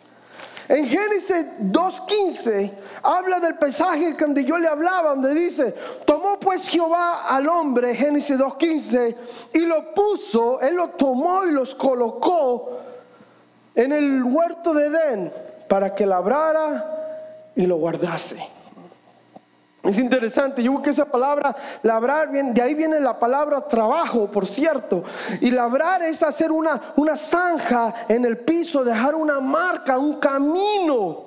En 0.68 0.88
Génesis 0.88 1.46
2.15 1.60 2.72
habla 3.04 3.40
del 3.40 3.56
pesaje 3.56 4.14
donde 4.14 4.44
yo 4.44 4.58
le 4.58 4.68
hablaba, 4.68 5.12
donde 5.12 5.34
dice, 5.34 5.76
tomó 6.06 6.40
pues 6.40 6.68
Jehová 6.68 7.26
al 7.28 7.48
hombre, 7.48 7.94
Génesis 7.96 8.38
2.15, 8.38 9.16
y 9.54 9.60
lo 9.60 9.94
puso, 9.94 10.60
él 10.62 10.76
lo 10.76 10.90
tomó 10.90 11.46
y 11.46 11.52
los 11.52 11.76
colocó 11.76 12.80
en 13.76 13.92
el 13.92 14.24
huerto 14.24 14.74
de 14.74 14.88
Edén 14.88 15.34
para 15.68 15.94
que 15.94 16.06
labrara 16.06 17.52
y 17.56 17.66
lo 17.68 17.78
guardase. 17.78 18.55
Es 19.86 20.00
interesante, 20.00 20.64
yo 20.64 20.72
busqué 20.72 20.90
esa 20.90 21.06
palabra, 21.06 21.56
labrar, 21.84 22.32
de 22.32 22.62
ahí 22.62 22.74
viene 22.74 23.00
la 23.00 23.20
palabra 23.20 23.68
trabajo, 23.68 24.32
por 24.32 24.48
cierto. 24.48 25.04
Y 25.42 25.52
labrar 25.52 26.02
es 26.02 26.24
hacer 26.24 26.52
una, 26.52 26.94
una 26.96 27.16
zanja 27.16 27.94
en 28.08 28.26
el 28.26 28.40
piso, 28.40 28.84
dejar 28.84 29.14
una 29.14 29.40
marca, 29.40 30.00
un 30.00 30.20
camino 30.20 31.26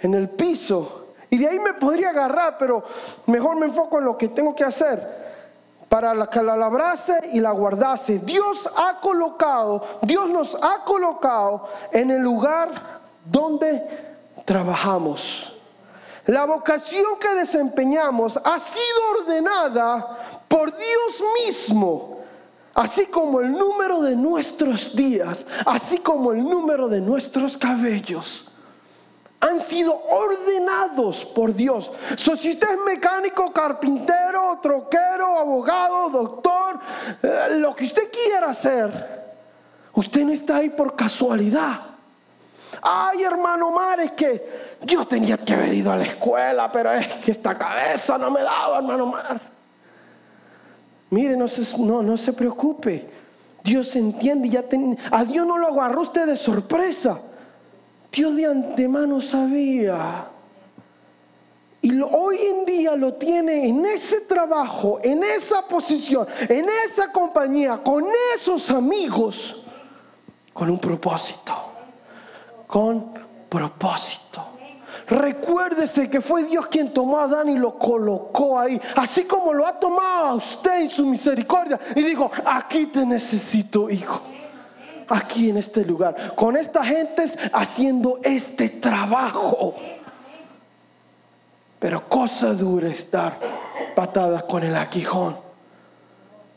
en 0.00 0.14
el 0.14 0.28
piso. 0.30 1.06
Y 1.30 1.38
de 1.38 1.48
ahí 1.48 1.58
me 1.58 1.74
podría 1.74 2.10
agarrar, 2.10 2.56
pero 2.58 2.84
mejor 3.26 3.56
me 3.56 3.66
enfoco 3.66 3.98
en 3.98 4.04
lo 4.04 4.16
que 4.16 4.28
tengo 4.28 4.54
que 4.54 4.62
hacer 4.62 5.26
para 5.88 6.26
que 6.28 6.42
la 6.42 6.56
labrase 6.56 7.30
y 7.32 7.40
la 7.40 7.50
guardase. 7.50 8.20
Dios 8.20 8.68
ha 8.76 9.00
colocado, 9.00 9.82
Dios 10.02 10.28
nos 10.28 10.54
ha 10.54 10.84
colocado 10.84 11.68
en 11.90 12.12
el 12.12 12.22
lugar 12.22 13.00
donde 13.24 13.82
trabajamos. 14.44 15.55
La 16.26 16.44
vocación 16.44 17.18
que 17.20 17.34
desempeñamos 17.34 18.38
ha 18.42 18.58
sido 18.58 19.10
ordenada 19.20 20.42
por 20.48 20.76
Dios 20.76 21.22
mismo, 21.46 22.24
así 22.74 23.06
como 23.06 23.40
el 23.40 23.52
número 23.52 24.02
de 24.02 24.16
nuestros 24.16 24.94
días, 24.94 25.46
así 25.64 25.98
como 25.98 26.32
el 26.32 26.42
número 26.42 26.88
de 26.88 27.00
nuestros 27.00 27.56
cabellos. 27.56 28.50
Han 29.38 29.60
sido 29.60 30.02
ordenados 30.02 31.24
por 31.26 31.54
Dios. 31.54 31.92
So, 32.16 32.36
si 32.36 32.50
usted 32.50 32.70
es 32.70 32.84
mecánico, 32.84 33.52
carpintero, 33.52 34.58
troquero, 34.60 35.38
abogado, 35.38 36.10
doctor, 36.10 36.80
eh, 37.22 37.50
lo 37.58 37.72
que 37.72 37.84
usted 37.84 38.10
quiera 38.10 38.50
hacer, 38.50 39.24
usted 39.92 40.24
no 40.24 40.32
está 40.32 40.56
ahí 40.56 40.70
por 40.70 40.96
casualidad. 40.96 41.85
Ay, 42.82 43.22
hermano 43.22 43.70
Mar, 43.70 44.00
es 44.00 44.12
que 44.12 44.76
yo 44.82 45.06
tenía 45.06 45.38
que 45.38 45.54
haber 45.54 45.74
ido 45.74 45.92
a 45.92 45.96
la 45.96 46.04
escuela, 46.04 46.70
pero 46.70 46.92
es 46.92 47.06
que 47.14 47.32
esta 47.32 47.56
cabeza 47.56 48.18
no 48.18 48.30
me 48.30 48.42
daba, 48.42 48.78
hermano 48.78 49.06
Mar. 49.06 49.40
Mire, 51.10 51.36
no 51.36 51.48
se, 51.48 51.78
no, 51.78 52.02
no 52.02 52.16
se 52.16 52.32
preocupe. 52.32 53.08
Dios 53.62 53.94
entiende, 53.96 54.48
ya 54.48 54.64
a 55.10 55.24
Dios 55.24 55.46
no 55.46 55.58
lo 55.58 55.68
agarró 55.68 56.02
usted 56.02 56.26
de 56.26 56.36
sorpresa. 56.36 57.20
Dios 58.12 58.36
de 58.36 58.46
antemano 58.46 59.20
sabía. 59.20 60.26
Y 61.82 62.00
hoy 62.00 62.38
en 62.38 62.64
día 62.64 62.96
lo 62.96 63.14
tiene 63.14 63.68
en 63.68 63.84
ese 63.86 64.22
trabajo, 64.22 64.98
en 65.02 65.22
esa 65.22 65.62
posición, 65.68 66.26
en 66.48 66.66
esa 66.88 67.12
compañía, 67.12 67.78
con 67.78 68.06
esos 68.34 68.70
amigos, 68.70 69.62
con 70.52 70.70
un 70.70 70.78
propósito 70.78 71.65
con 72.66 73.14
propósito. 73.48 74.56
Recuérdese 75.08 76.10
que 76.10 76.20
fue 76.20 76.44
Dios 76.44 76.66
quien 76.66 76.92
tomó 76.92 77.18
a 77.18 77.24
Adán 77.24 77.48
y 77.48 77.58
lo 77.58 77.78
colocó 77.78 78.58
ahí, 78.58 78.80
así 78.96 79.24
como 79.24 79.52
lo 79.52 79.66
ha 79.66 79.78
tomado 79.78 80.26
a 80.26 80.34
usted 80.34 80.80
en 80.80 80.88
su 80.88 81.06
misericordia. 81.06 81.78
Y 81.94 82.02
dijo, 82.02 82.30
aquí 82.44 82.86
te 82.86 83.06
necesito, 83.06 83.88
hijo. 83.88 84.20
Aquí 85.08 85.50
en 85.50 85.58
este 85.58 85.84
lugar, 85.84 86.34
con 86.34 86.56
esta 86.56 86.84
gente 86.84 87.24
haciendo 87.52 88.18
este 88.24 88.68
trabajo. 88.68 89.76
Pero 91.78 92.08
cosa 92.08 92.54
dura 92.54 92.88
estar 92.88 93.38
patadas 93.94 94.42
con 94.44 94.64
el 94.64 94.74
aguijón 94.74 95.36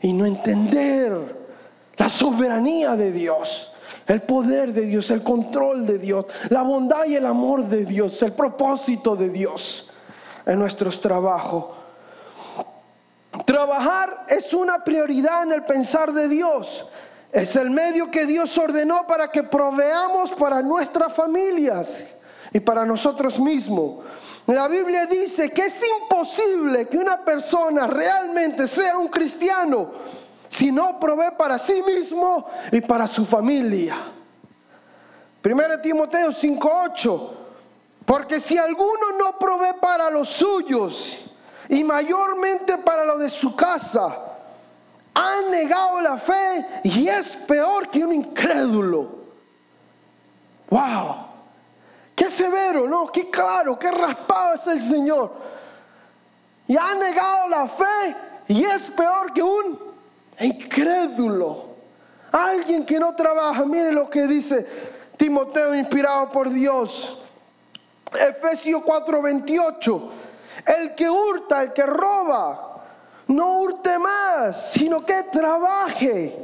y 0.02 0.12
no 0.12 0.26
entender 0.26 1.36
la 1.96 2.08
soberanía 2.08 2.96
de 2.96 3.12
Dios 3.12 3.70
el 4.10 4.22
poder 4.22 4.72
de 4.72 4.86
Dios, 4.86 5.08
el 5.12 5.22
control 5.22 5.86
de 5.86 6.00
Dios, 6.00 6.26
la 6.48 6.62
bondad 6.62 7.04
y 7.06 7.14
el 7.14 7.24
amor 7.24 7.68
de 7.68 7.84
Dios, 7.84 8.20
el 8.22 8.32
propósito 8.32 9.14
de 9.14 9.28
Dios 9.28 9.88
en 10.44 10.58
nuestros 10.58 11.00
trabajos. 11.00 11.66
Trabajar 13.46 14.26
es 14.26 14.52
una 14.52 14.82
prioridad 14.82 15.44
en 15.44 15.52
el 15.52 15.62
pensar 15.62 16.12
de 16.12 16.26
Dios. 16.26 16.86
Es 17.30 17.54
el 17.54 17.70
medio 17.70 18.10
que 18.10 18.26
Dios 18.26 18.58
ordenó 18.58 19.06
para 19.06 19.30
que 19.30 19.44
proveamos 19.44 20.32
para 20.32 20.60
nuestras 20.60 21.14
familias 21.14 22.04
y 22.52 22.58
para 22.58 22.84
nosotros 22.84 23.38
mismos. 23.38 24.04
La 24.48 24.66
Biblia 24.66 25.06
dice 25.06 25.50
que 25.50 25.66
es 25.66 25.80
imposible 26.02 26.88
que 26.88 26.98
una 26.98 27.24
persona 27.24 27.86
realmente 27.86 28.66
sea 28.66 28.98
un 28.98 29.06
cristiano 29.06 29.92
si 30.50 30.72
no 30.72 30.98
provee 30.98 31.30
para 31.38 31.58
sí 31.58 31.80
mismo 31.80 32.44
y 32.72 32.80
para 32.80 33.06
su 33.06 33.24
familia. 33.24 34.12
Primero 35.40 35.80
Timoteo 35.80 36.32
5:8. 36.32 37.36
Porque 38.04 38.40
si 38.40 38.58
alguno 38.58 39.12
no 39.16 39.38
provee 39.38 39.78
para 39.80 40.10
los 40.10 40.28
suyos 40.28 41.16
y 41.68 41.84
mayormente 41.84 42.78
para 42.78 43.04
lo 43.04 43.16
de 43.18 43.30
su 43.30 43.54
casa, 43.54 44.18
ha 45.14 45.40
negado 45.48 46.00
la 46.00 46.18
fe 46.18 46.66
y 46.82 47.06
es 47.06 47.36
peor 47.36 47.88
que 47.88 48.04
un 48.04 48.12
incrédulo. 48.12 49.20
Wow, 50.68 51.26
qué 52.16 52.28
severo, 52.28 52.88
¿no? 52.88 53.06
Qué 53.06 53.30
claro, 53.30 53.78
qué 53.78 53.92
raspado 53.92 54.54
es 54.54 54.66
el 54.66 54.80
Señor. 54.80 55.32
Y 56.66 56.76
ha 56.76 56.94
negado 56.94 57.48
la 57.48 57.68
fe 57.68 58.16
y 58.48 58.64
es 58.64 58.90
peor 58.90 59.32
que 59.32 59.42
un 59.44 59.89
incrédulo, 60.40 61.76
alguien 62.32 62.84
que 62.84 62.98
no 62.98 63.14
trabaja. 63.14 63.64
Mire 63.64 63.92
lo 63.92 64.08
que 64.08 64.26
dice 64.26 64.66
Timoteo 65.16 65.74
inspirado 65.74 66.30
por 66.30 66.50
Dios. 66.50 67.18
Efesios 68.12 68.82
4:28. 68.82 70.10
El 70.66 70.94
que 70.94 71.08
hurta, 71.08 71.62
el 71.62 71.72
que 71.72 71.84
roba, 71.84 72.82
no 73.28 73.60
hurte 73.60 73.98
más, 73.98 74.72
sino 74.72 75.04
que 75.06 75.22
trabaje, 75.24 76.36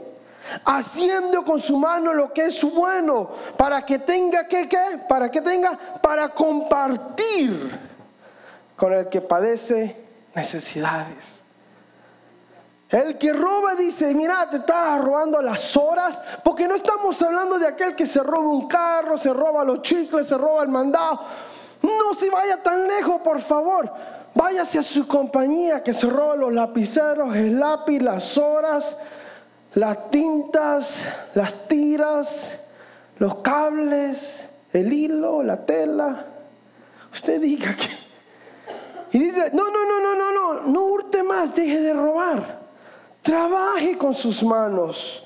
haciendo 0.64 1.44
con 1.44 1.60
su 1.60 1.76
mano 1.76 2.14
lo 2.14 2.32
que 2.32 2.46
es 2.46 2.62
bueno, 2.62 3.30
para 3.56 3.84
que 3.84 3.98
tenga 3.98 4.46
que 4.46 4.68
qué, 4.68 5.00
para 5.08 5.30
que 5.30 5.40
tenga 5.40 5.78
para 6.00 6.28
compartir 6.28 7.78
con 8.76 8.92
el 8.92 9.08
que 9.08 9.20
padece 9.20 9.96
necesidades. 10.34 11.45
El 12.88 13.18
que 13.18 13.32
roba 13.32 13.74
dice, 13.74 14.14
mira, 14.14 14.48
te 14.48 14.58
estás 14.58 15.02
robando 15.02 15.42
las 15.42 15.76
horas, 15.76 16.20
porque 16.44 16.68
no 16.68 16.76
estamos 16.76 17.20
hablando 17.20 17.58
de 17.58 17.66
aquel 17.66 17.96
que 17.96 18.06
se 18.06 18.22
roba 18.22 18.48
un 18.48 18.68
carro, 18.68 19.18
se 19.18 19.32
roba 19.32 19.64
los 19.64 19.82
chicles, 19.82 20.28
se 20.28 20.38
roba 20.38 20.62
el 20.62 20.68
mandado. 20.68 21.20
No 21.82 22.14
se 22.14 22.30
vaya 22.30 22.62
tan 22.62 22.86
lejos, 22.86 23.20
por 23.22 23.40
favor. 23.40 23.90
Váyase 24.34 24.78
a 24.78 24.82
su 24.82 25.06
compañía 25.08 25.82
que 25.82 25.94
se 25.94 26.08
roba 26.08 26.36
los 26.36 26.52
lapiceros, 26.52 27.34
el 27.34 27.58
lápiz, 27.58 27.98
las 28.00 28.38
horas, 28.38 28.96
las 29.74 30.10
tintas, 30.10 31.04
las 31.34 31.66
tiras, 31.66 32.56
los 33.18 33.36
cables, 33.36 34.46
el 34.72 34.92
hilo, 34.92 35.42
la 35.42 35.64
tela. 35.64 36.26
Usted 37.12 37.40
diga 37.40 37.74
que... 37.74 38.06
Y 39.16 39.18
dice, 39.18 39.50
no, 39.54 39.70
no, 39.70 39.84
no, 39.86 40.00
no, 40.00 40.14
no, 40.14 40.32
no, 40.32 40.60
no 40.62 40.82
hurte 40.82 41.22
más, 41.22 41.54
deje 41.54 41.80
de 41.80 41.92
robar. 41.92 42.65
Trabaje 43.26 43.98
con 43.98 44.14
sus 44.14 44.40
manos. 44.40 45.20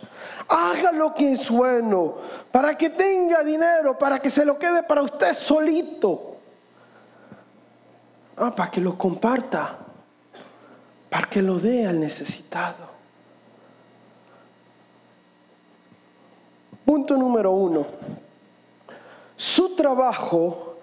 Haga 0.49 0.91
lo 0.91 1.13
que 1.13 1.35
es 1.35 1.51
bueno 1.51 2.15
para 2.51 2.75
que 2.75 2.89
tenga 2.89 3.45
dinero, 3.45 3.99
para 3.99 4.19
que 4.19 4.31
se 4.31 4.43
lo 4.43 4.59
quede 4.59 4.83
para 4.83 5.03
usted 5.03 5.35
solito. 5.35 6.39
Ah, 8.39 8.55
para 8.57 8.71
que 8.71 8.81
lo 8.81 8.97
comparta, 8.97 9.77
para 11.11 11.29
que 11.29 11.43
lo 11.43 11.59
dé 11.59 11.87
al 11.87 12.01
necesitado. 12.01 12.89
Punto 16.87 17.19
número 17.19 17.51
uno. 17.51 17.87
Su 19.37 19.77
trabajo 19.77 20.79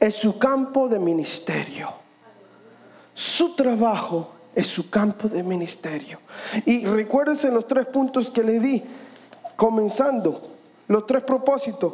es 0.00 0.14
su 0.14 0.38
campo 0.38 0.88
de 0.88 0.98
ministerio. 0.98 1.92
Su 3.12 3.54
trabajo 3.54 4.35
es 4.56 4.66
su 4.66 4.88
campo 4.88 5.28
de 5.28 5.42
ministerio. 5.42 6.18
Y 6.64 6.86
recuérdense 6.86 7.50
los 7.52 7.68
tres 7.68 7.86
puntos 7.86 8.30
que 8.30 8.42
le 8.42 8.58
di, 8.58 8.82
comenzando, 9.54 10.48
los 10.88 11.06
tres 11.06 11.22
propósitos 11.22 11.92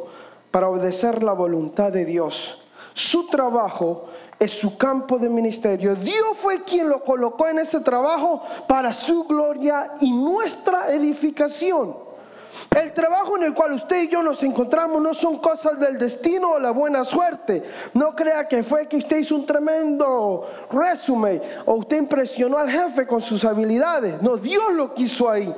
para 0.49 0.69
obedecer 0.69 1.21
la 1.21 1.33
voluntad 1.33 1.91
de 1.91 2.05
Dios. 2.05 2.57
Su 2.93 3.27
trabajo 3.27 4.05
es 4.39 4.51
su 4.51 4.77
campo 4.77 5.19
de 5.19 5.29
ministerio. 5.29 5.95
Dios 5.95 6.37
fue 6.37 6.63
quien 6.63 6.87
lo 6.87 7.03
colocó 7.03 7.49
en 7.49 7.59
ese 7.59 7.81
trabajo 7.81 8.41
para 8.67 8.93
su 8.93 9.25
gloria 9.25 9.95
y 9.99 10.13
nuestra 10.13 10.93
edificación. 10.93 12.12
El 12.69 12.93
trabajo 12.93 13.37
en 13.37 13.43
el 13.43 13.53
cual 13.53 13.73
usted 13.73 14.03
y 14.03 14.09
yo 14.09 14.21
nos 14.21 14.41
encontramos 14.43 15.01
no 15.01 15.13
son 15.13 15.39
cosas 15.39 15.79
del 15.79 15.97
destino 15.97 16.51
o 16.51 16.59
la 16.59 16.71
buena 16.71 17.03
suerte. 17.05 17.63
No 17.93 18.15
crea 18.15 18.47
que 18.47 18.63
fue 18.63 18.87
que 18.87 18.97
usted 18.97 19.17
hizo 19.17 19.35
un 19.35 19.45
tremendo 19.45 20.47
resumen 20.71 21.41
o 21.65 21.75
usted 21.75 21.97
impresionó 21.97 22.57
al 22.57 22.69
jefe 22.69 23.05
con 23.07 23.21
sus 23.21 23.43
habilidades. 23.43 24.21
No, 24.21 24.37
Dios 24.37 24.71
lo 24.73 24.93
quiso 24.93 25.29
ahí. 25.29 25.53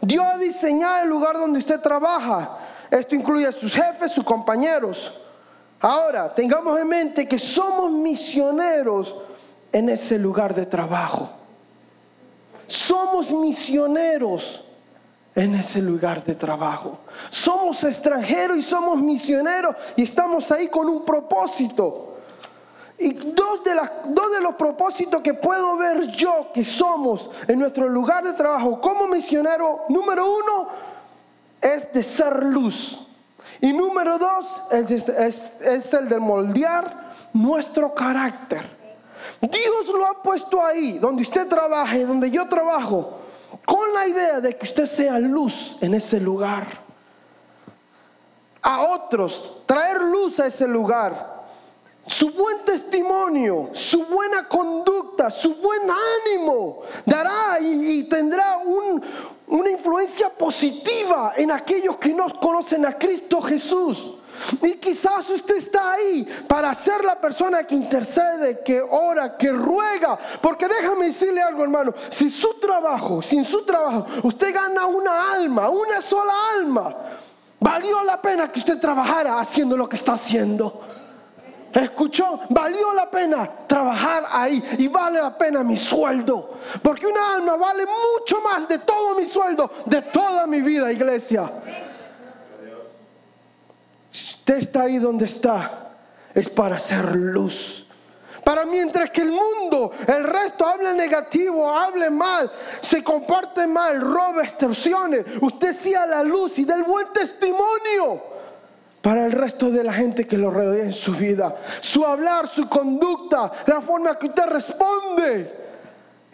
Dios 0.00 0.24
ha 0.24 0.38
diseñado 0.38 1.02
el 1.02 1.08
lugar 1.08 1.36
donde 1.38 1.58
usted 1.58 1.80
trabaja. 1.80 2.58
Esto 2.90 3.14
incluye 3.14 3.46
a 3.46 3.52
sus 3.52 3.74
jefes, 3.74 4.12
sus 4.12 4.24
compañeros. 4.24 5.12
Ahora, 5.80 6.34
tengamos 6.34 6.78
en 6.78 6.88
mente 6.88 7.28
que 7.28 7.38
somos 7.38 7.90
misioneros 7.90 9.14
en 9.72 9.88
ese 9.88 10.18
lugar 10.18 10.54
de 10.54 10.66
trabajo. 10.66 11.30
Somos 12.66 13.30
misioneros 13.30 14.65
en 15.36 15.54
ese 15.54 15.82
lugar 15.82 16.24
de 16.24 16.34
trabajo. 16.34 16.98
Somos 17.30 17.84
extranjeros 17.84 18.56
y 18.56 18.62
somos 18.62 18.96
misioneros 18.96 19.76
y 19.94 20.02
estamos 20.02 20.50
ahí 20.50 20.68
con 20.68 20.88
un 20.88 21.04
propósito. 21.04 22.14
Y 22.98 23.12
dos 23.12 23.62
de, 23.62 23.74
las, 23.74 23.90
dos 24.06 24.32
de 24.32 24.40
los 24.40 24.54
propósitos 24.54 25.20
que 25.20 25.34
puedo 25.34 25.76
ver 25.76 26.06
yo 26.12 26.50
que 26.54 26.64
somos 26.64 27.30
en 27.46 27.58
nuestro 27.58 27.86
lugar 27.86 28.24
de 28.24 28.32
trabajo 28.32 28.80
como 28.80 29.06
misionero, 29.06 29.84
número 29.90 30.24
uno, 30.26 30.68
es 31.60 31.92
de 31.92 32.02
ser 32.02 32.42
luz. 32.42 32.98
Y 33.60 33.74
número 33.74 34.18
dos 34.18 34.58
es, 34.70 35.06
es 35.60 35.92
el 35.92 36.08
de 36.08 36.18
moldear 36.18 37.12
nuestro 37.34 37.94
carácter. 37.94 38.74
Dios 39.42 39.88
lo 39.88 40.06
ha 40.06 40.22
puesto 40.22 40.64
ahí, 40.64 40.98
donde 40.98 41.22
usted 41.22 41.46
trabaje, 41.46 42.06
donde 42.06 42.30
yo 42.30 42.48
trabajo 42.48 43.15
con 43.66 43.92
la 43.92 44.06
idea 44.06 44.40
de 44.40 44.56
que 44.56 44.64
usted 44.64 44.86
sea 44.86 45.18
luz 45.18 45.76
en 45.80 45.92
ese 45.92 46.18
lugar. 46.18 46.86
A 48.62 48.80
otros, 48.80 49.58
traer 49.66 50.00
luz 50.00 50.40
a 50.40 50.46
ese 50.46 50.66
lugar. 50.66 51.36
Su 52.06 52.30
buen 52.30 52.64
testimonio, 52.64 53.70
su 53.72 54.06
buena 54.06 54.48
conducta, 54.48 55.28
su 55.28 55.56
buen 55.56 55.82
ánimo 55.90 56.82
dará 57.04 57.58
y, 57.60 58.08
tendrá 58.08 58.58
una 59.48 59.70
influencia 59.70 60.30
positiva 60.30 61.34
en 61.36 61.50
aquellos 61.50 61.96
que 61.98 62.12
no 62.12 62.26
conocen 62.40 62.84
a 62.86 62.92
Cristo 62.92 63.40
Jesús. 63.40 64.14
Y 64.62 64.74
quizás 64.74 65.28
usted 65.30 65.56
está 65.56 65.92
ahí 65.92 66.26
para 66.46 66.74
ser 66.74 67.04
la 67.04 67.18
persona 67.18 67.64
que 67.64 67.74
intercede, 67.74 68.60
que 68.62 68.80
ora, 68.80 69.36
que 69.36 69.50
ruega. 69.50 70.18
Porque 70.42 70.68
déjame 70.68 71.06
decirle 71.06 71.40
algo, 71.40 71.62
hermano. 71.62 71.94
Si 72.10 72.28
su 72.28 72.54
trabajo, 72.54 73.22
sin 73.22 73.44
su 73.44 73.64
trabajo, 73.64 74.06
usted 74.24 74.54
gana 74.54 74.86
una 74.86 75.32
alma, 75.32 75.70
una 75.70 76.00
sola 76.00 76.34
alma, 76.54 76.96
valió 77.58 78.04
la 78.04 78.20
pena 78.20 78.50
que 78.50 78.58
usted 78.58 78.78
trabajara 78.78 79.38
haciendo 79.38 79.76
lo 79.76 79.88
que 79.88 79.96
está 79.96 80.12
haciendo. 80.12 80.85
¿Escuchó? 81.72 82.40
Valió 82.48 82.94
la 82.94 83.10
pena 83.10 83.48
trabajar 83.66 84.26
ahí 84.30 84.62
y 84.78 84.88
vale 84.88 85.20
la 85.20 85.36
pena 85.36 85.62
mi 85.62 85.76
sueldo. 85.76 86.58
Porque 86.82 87.06
una 87.06 87.34
alma 87.34 87.56
vale 87.56 87.84
mucho 87.84 88.40
más 88.40 88.66
de 88.66 88.78
todo 88.78 89.14
mi 89.14 89.26
sueldo, 89.26 89.70
de 89.84 90.02
toda 90.02 90.46
mi 90.46 90.62
vida, 90.62 90.90
iglesia. 90.90 91.50
Usted 94.10 94.56
está 94.56 94.82
ahí 94.82 94.98
donde 94.98 95.26
está, 95.26 95.90
es 96.34 96.48
para 96.48 96.76
hacer 96.76 97.14
luz. 97.14 97.86
Para 98.42 98.64
mientras 98.64 99.10
que 99.10 99.22
el 99.22 99.32
mundo, 99.32 99.90
el 100.06 100.22
resto 100.22 100.64
hable 100.66 100.94
negativo, 100.94 101.68
hable 101.68 102.08
mal, 102.10 102.50
se 102.80 103.02
comparte 103.02 103.66
mal, 103.66 104.00
roba, 104.00 104.44
extorsione, 104.44 105.24
usted 105.40 105.74
sea 105.74 106.06
la 106.06 106.22
luz 106.22 106.56
y 106.58 106.64
del 106.64 106.84
buen 106.84 107.12
testimonio 107.12 108.35
para 109.06 109.24
el 109.24 109.30
resto 109.30 109.70
de 109.70 109.84
la 109.84 109.92
gente 109.92 110.26
que 110.26 110.36
lo 110.36 110.50
rodea 110.50 110.82
en 110.82 110.92
su 110.92 111.12
vida. 111.12 111.54
Su 111.80 112.04
hablar, 112.04 112.48
su 112.48 112.68
conducta, 112.68 113.52
la 113.64 113.80
forma 113.80 114.18
que 114.18 114.26
usted 114.26 114.46
responde, 114.46 115.54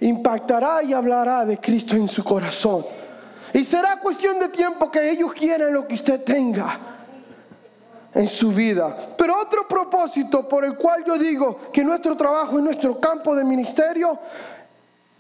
impactará 0.01 0.83
y 0.83 0.95
hablará 0.95 1.45
de 1.45 1.59
Cristo 1.59 1.95
en 1.97 2.09
su 2.09 2.25
corazón. 2.25 2.87
Y 3.53 3.63
será 3.65 4.01
cuestión 4.01 4.39
de 4.39 4.49
tiempo 4.49 4.91
que 4.91 5.11
ellos 5.11 5.35
quieran 5.35 5.75
lo 5.75 5.87
que 5.87 5.97
usted 5.97 6.23
tenga 6.23 6.81
en 8.15 8.27
su 8.27 8.51
vida. 8.53 8.97
Pero 9.19 9.39
otro 9.39 9.69
propósito 9.69 10.49
por 10.49 10.65
el 10.65 10.75
cual 10.79 11.05
yo 11.05 11.19
digo 11.19 11.71
que 11.75 11.85
nuestro 11.85 12.17
trabajo 12.17 12.59
y 12.59 12.63
nuestro 12.63 12.99
campo 12.99 13.37
de 13.37 13.45
ministerio 13.45 14.19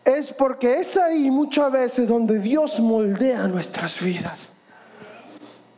es 0.02 0.32
porque 0.32 0.76
es 0.76 0.96
ahí 0.96 1.30
muchas 1.30 1.70
veces 1.70 2.08
donde 2.08 2.38
Dios 2.38 2.80
moldea 2.80 3.46
nuestras 3.46 4.00
vidas. 4.00 4.51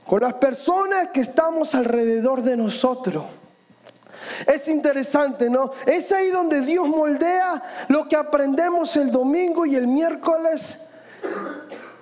Con 0.06 0.20
las 0.20 0.34
personas 0.34 1.08
que 1.08 1.20
estamos 1.20 1.74
alrededor 1.74 2.42
de 2.42 2.56
nosotros. 2.56 3.24
Es 4.46 4.68
interesante, 4.68 5.48
¿no? 5.50 5.72
Es 5.86 6.10
ahí 6.12 6.30
donde 6.30 6.60
Dios 6.60 6.86
moldea 6.88 7.86
lo 7.88 8.08
que 8.08 8.16
aprendemos 8.16 8.96
el 8.96 9.10
domingo 9.10 9.66
y 9.66 9.76
el 9.76 9.86
miércoles 9.86 10.78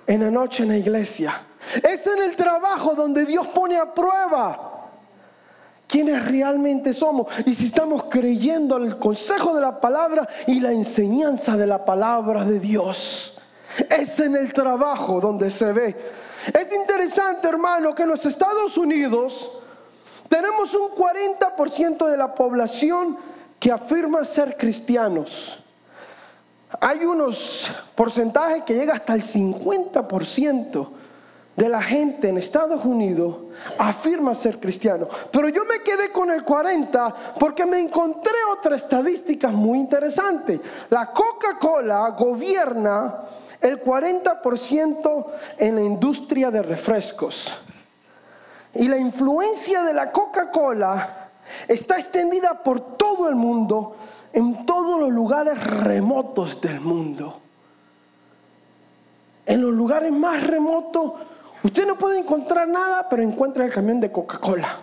en 0.07 0.21
la 0.21 0.31
noche 0.31 0.63
en 0.63 0.69
la 0.69 0.77
iglesia. 0.77 1.43
Es 1.81 2.05
en 2.07 2.21
el 2.21 2.35
trabajo 2.35 2.93
donde 2.93 3.25
Dios 3.25 3.47
pone 3.47 3.77
a 3.77 3.93
prueba 3.93 4.71
quiénes 5.87 6.25
realmente 6.25 6.93
somos 6.93 7.27
y 7.45 7.53
si 7.53 7.67
estamos 7.67 8.05
creyendo 8.09 8.75
al 8.75 8.97
consejo 8.97 9.53
de 9.53 9.61
la 9.61 9.79
palabra 9.79 10.27
y 10.47 10.59
la 10.59 10.71
enseñanza 10.71 11.55
de 11.55 11.67
la 11.67 11.85
palabra 11.85 12.45
de 12.45 12.59
Dios. 12.59 13.37
Es 13.89 14.19
en 14.19 14.35
el 14.35 14.53
trabajo 14.53 15.19
donde 15.21 15.49
se 15.49 15.71
ve. 15.71 16.22
Es 16.51 16.71
interesante, 16.73 17.47
hermano, 17.47 17.93
que 17.95 18.03
en 18.03 18.09
los 18.09 18.25
Estados 18.25 18.77
Unidos 18.77 19.51
tenemos 20.27 20.73
un 20.73 20.89
40% 20.89 22.07
de 22.07 22.17
la 22.17 22.33
población 22.33 23.17
que 23.59 23.71
afirma 23.71 24.25
ser 24.25 24.57
cristianos. 24.57 25.59
hay 26.81 27.05
unos 27.05 27.69
porcentajes 27.95 28.63
que 28.63 28.73
llega 28.73 28.95
hasta 28.95 29.13
el 29.13 29.21
50% 29.21 30.87
de 31.55 31.69
la 31.69 31.81
gente 31.81 32.29
en 32.29 32.37
Estados 32.39 32.83
Unidos 32.83 33.35
afirma 33.77 34.33
ser 34.33 34.59
cristiano. 34.59 35.07
Pero 35.31 35.49
yo 35.49 35.65
me 35.65 35.79
quedé 35.79 36.11
con 36.11 36.31
el 36.31 36.43
40 36.43 37.35
porque 37.39 37.65
me 37.65 37.79
encontré 37.79 38.33
otra 38.51 38.75
estadística 38.75 39.49
muy 39.49 39.79
interesante. 39.79 40.59
La 40.89 41.11
Coca-Cola 41.11 42.09
gobierna 42.17 43.19
el 43.63 43.83
40% 43.83 45.25
en 45.57 45.75
la 45.75 45.81
industria 45.81 46.51
de 46.51 46.61
refrescos. 46.61 47.51
Y 48.75 48.87
la 48.87 48.97
influencia 48.97 49.83
de 49.83 49.93
la 49.93 50.11
Coca-Cola 50.11 51.29
está 51.67 51.97
extendida 51.97 52.61
por 52.61 52.97
todo 52.97 53.27
el 53.27 53.35
mundo, 53.35 53.95
en 54.33 54.65
todos 54.65 54.99
los 54.99 55.11
lugares 55.11 55.63
remotos 55.65 56.61
del 56.61 56.79
mundo. 56.79 57.39
En 59.45 59.61
los 59.61 59.73
lugares 59.73 60.11
más 60.11 60.45
remotos 60.45 61.13
Usted 61.63 61.87
no 61.87 61.97
puede 61.97 62.19
encontrar 62.19 62.67
nada, 62.67 63.07
pero 63.09 63.23
encuentra 63.23 63.65
el 63.65 63.71
camión 63.71 64.01
de 64.01 64.11
Coca-Cola. 64.11 64.79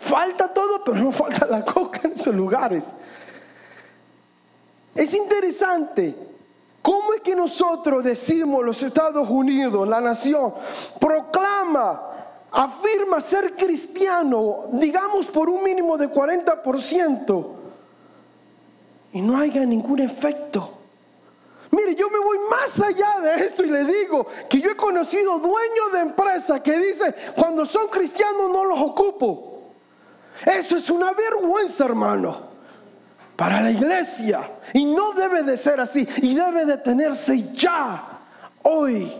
Falta 0.00 0.48
todo, 0.48 0.82
pero 0.82 0.96
no 0.96 1.12
falta 1.12 1.46
la 1.46 1.62
coca 1.64 2.00
en 2.04 2.12
esos 2.12 2.34
lugares. 2.34 2.82
Es 4.94 5.12
interesante 5.12 6.16
cómo 6.84 7.14
es 7.14 7.22
que 7.22 7.34
nosotros 7.34 8.04
decimos 8.04 8.62
los 8.62 8.82
Estados 8.82 9.26
Unidos, 9.28 9.88
la 9.88 10.00
nación, 10.00 10.52
proclama, 11.00 12.10
afirma 12.52 13.20
ser 13.20 13.56
cristiano, 13.56 14.66
digamos 14.72 15.26
por 15.26 15.48
un 15.48 15.64
mínimo 15.64 15.96
de 15.96 16.10
40%, 16.10 17.46
y 19.14 19.22
no 19.22 19.38
haya 19.38 19.64
ningún 19.64 20.00
efecto 20.00 20.74
Mire, 21.74 21.96
yo 21.96 22.08
me 22.08 22.18
voy 22.20 22.38
más 22.48 22.80
allá 22.80 23.18
de 23.20 23.46
esto 23.46 23.64
y 23.64 23.70
le 23.70 23.84
digo 23.84 24.26
que 24.48 24.60
yo 24.60 24.70
he 24.70 24.76
conocido 24.76 25.40
dueños 25.40 25.92
de 25.92 26.00
empresas 26.00 26.60
que 26.60 26.78
dicen, 26.78 27.12
cuando 27.34 27.66
son 27.66 27.88
cristianos 27.88 28.48
no 28.48 28.64
los 28.64 28.78
ocupo. 28.78 29.62
Eso 30.46 30.76
es 30.76 30.88
una 30.88 31.12
vergüenza, 31.12 31.84
hermano, 31.84 32.53
para 33.36 33.60
la 33.60 33.70
iglesia. 33.70 34.50
Y 34.72 34.84
no 34.84 35.12
debe 35.12 35.42
de 35.42 35.56
ser 35.56 35.80
así. 35.80 36.06
Y 36.18 36.34
debe 36.34 36.64
de 36.64 36.78
tenerse 36.78 37.52
ya, 37.52 38.20
hoy, 38.62 39.12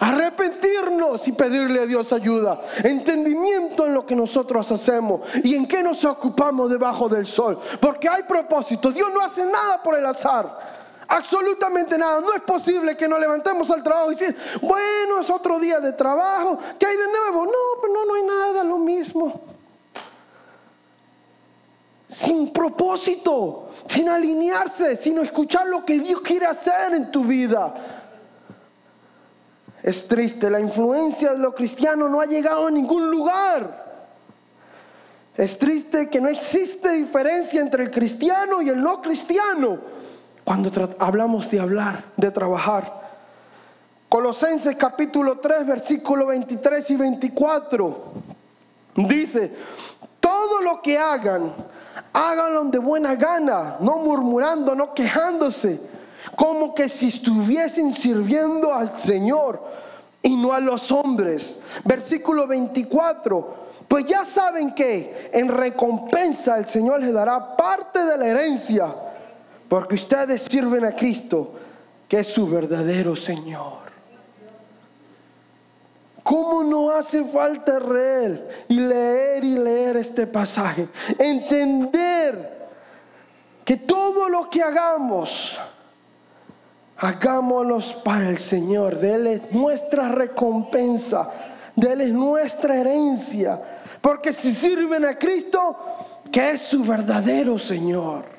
arrepentirnos 0.00 1.26
y 1.28 1.32
pedirle 1.32 1.80
a 1.80 1.86
Dios 1.86 2.12
ayuda, 2.12 2.60
entendimiento 2.82 3.86
en 3.86 3.94
lo 3.94 4.06
que 4.06 4.14
nosotros 4.14 4.70
hacemos 4.70 5.22
y 5.42 5.54
en 5.54 5.66
qué 5.66 5.82
nos 5.82 6.04
ocupamos 6.04 6.70
debajo 6.70 7.08
del 7.08 7.26
sol. 7.26 7.60
Porque 7.80 8.08
hay 8.08 8.22
propósito. 8.22 8.90
Dios 8.90 9.10
no 9.12 9.22
hace 9.22 9.44
nada 9.46 9.82
por 9.82 9.96
el 9.96 10.06
azar. 10.06 10.78
Absolutamente 11.08 11.96
nada. 11.96 12.20
No 12.20 12.34
es 12.34 12.42
posible 12.42 12.96
que 12.96 13.08
nos 13.08 13.18
levantemos 13.18 13.70
al 13.70 13.82
trabajo 13.82 14.12
y 14.12 14.14
decir, 14.14 14.36
bueno, 14.60 15.20
es 15.20 15.30
otro 15.30 15.58
día 15.58 15.80
de 15.80 15.92
trabajo. 15.94 16.58
¿Qué 16.78 16.86
hay 16.86 16.96
de 16.96 17.08
nuevo? 17.08 17.46
No, 17.46 17.80
pero 17.80 17.94
no, 17.94 18.04
no 18.04 18.14
hay 18.14 18.22
nada, 18.22 18.62
lo 18.62 18.78
mismo. 18.78 19.57
Sin 22.08 22.52
propósito, 22.52 23.70
sin 23.86 24.08
alinearse, 24.08 24.96
sin 24.96 25.18
escuchar 25.18 25.66
lo 25.66 25.84
que 25.84 25.98
Dios 25.98 26.20
quiere 26.20 26.46
hacer 26.46 26.94
en 26.94 27.10
tu 27.10 27.24
vida. 27.24 27.74
Es 29.82 30.08
triste, 30.08 30.50
la 30.50 30.60
influencia 30.60 31.32
de 31.32 31.38
los 31.38 31.54
cristianos 31.54 32.10
no 32.10 32.20
ha 32.20 32.26
llegado 32.26 32.66
a 32.66 32.70
ningún 32.70 33.10
lugar. 33.10 33.86
Es 35.36 35.56
triste 35.56 36.08
que 36.10 36.20
no 36.20 36.28
existe 36.28 36.92
diferencia 36.94 37.60
entre 37.60 37.84
el 37.84 37.90
cristiano 37.90 38.60
y 38.60 38.70
el 38.70 38.82
no 38.82 39.00
cristiano 39.00 39.78
cuando 40.48 40.72
hablamos 40.98 41.50
de 41.50 41.60
hablar, 41.60 42.04
de 42.16 42.30
trabajar. 42.30 42.98
Colosenses 44.08 44.74
capítulo 44.76 45.38
3, 45.38 45.66
versículo 45.66 46.26
23 46.26 46.90
y 46.90 46.96
24. 46.96 48.04
Dice, 48.96 49.52
todo 50.18 50.62
lo 50.62 50.80
que 50.80 50.98
hagan, 50.98 51.52
háganlo 52.12 52.64
de 52.64 52.78
buena 52.78 53.14
gana, 53.14 53.76
no 53.80 53.98
murmurando, 53.98 54.74
no 54.74 54.94
quejándose, 54.94 55.80
como 56.36 56.74
que 56.74 56.88
si 56.88 57.08
estuviesen 57.08 57.92
sirviendo 57.92 58.72
al 58.72 58.98
Señor 58.98 59.62
y 60.22 60.36
no 60.36 60.52
a 60.52 60.60
los 60.60 60.90
hombres. 60.90 61.56
Versículo 61.84 62.46
24. 62.46 63.68
Pues 63.86 64.04
ya 64.04 64.24
saben 64.24 64.74
que 64.74 65.30
en 65.32 65.48
recompensa 65.48 66.58
el 66.58 66.66
Señor 66.66 67.00
les 67.00 67.12
dará 67.12 67.56
parte 67.56 68.04
de 68.04 68.18
la 68.18 68.26
herencia 68.26 68.94
porque 69.68 69.96
ustedes 69.96 70.42
sirven 70.42 70.84
a 70.84 70.92
Cristo, 70.92 71.52
que 72.08 72.20
es 72.20 72.26
su 72.26 72.46
verdadero 72.48 73.14
Señor. 73.14 73.87
¿Cómo 76.28 76.62
no 76.62 76.90
hace 76.90 77.24
falta 77.24 77.80
leer 77.80 78.66
y 78.68 78.78
leer 78.80 79.42
y 79.42 79.54
leer 79.54 79.96
este 79.96 80.26
pasaje? 80.26 80.86
Entender 81.18 82.68
que 83.64 83.78
todo 83.78 84.28
lo 84.28 84.50
que 84.50 84.62
hagamos, 84.62 85.58
hagámonos 86.98 87.94
para 88.04 88.28
el 88.28 88.36
Señor. 88.36 88.98
De 88.98 89.14
Él 89.14 89.26
es 89.26 89.52
nuestra 89.52 90.08
recompensa, 90.08 91.30
de 91.74 91.92
Él 91.94 92.00
es 92.02 92.10
nuestra 92.10 92.76
herencia. 92.76 93.62
Porque 94.02 94.34
si 94.34 94.52
sirven 94.52 95.06
a 95.06 95.16
Cristo, 95.18 95.78
que 96.30 96.50
es 96.50 96.60
su 96.60 96.84
verdadero 96.84 97.58
Señor 97.58 98.38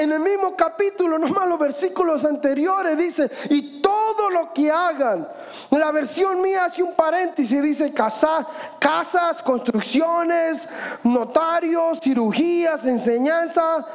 en 0.00 0.12
el 0.12 0.20
mismo 0.20 0.56
capítulo, 0.56 1.18
nomás 1.18 1.46
los 1.48 1.58
versículos 1.58 2.24
anteriores, 2.24 2.96
dice, 2.96 3.30
y 3.50 3.81
todo 4.02 4.30
lo 4.30 4.52
que 4.52 4.70
hagan. 4.70 5.28
La 5.70 5.90
versión 5.92 6.40
mía 6.40 6.64
hace 6.64 6.82
un 6.82 6.94
paréntesis, 6.94 7.62
dice 7.62 7.92
casa, 7.92 8.46
casas, 8.78 9.42
construcciones, 9.42 10.66
notarios, 11.04 12.00
cirugías, 12.00 12.84
enseñanza, 12.84 13.86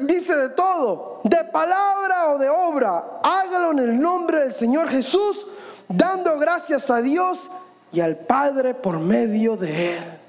dice 0.00 0.34
de 0.36 0.48
todo, 0.50 1.20
de 1.24 1.44
palabra 1.44 2.32
o 2.32 2.38
de 2.38 2.48
obra. 2.48 3.20
Hágalo 3.22 3.72
en 3.72 3.78
el 3.78 4.00
nombre 4.00 4.40
del 4.40 4.52
Señor 4.52 4.88
Jesús, 4.88 5.46
dando 5.88 6.38
gracias 6.38 6.90
a 6.90 7.00
Dios 7.00 7.50
y 7.92 8.00
al 8.00 8.16
Padre 8.16 8.74
por 8.74 8.98
medio 8.98 9.56
de 9.56 9.96
Él 9.96 10.20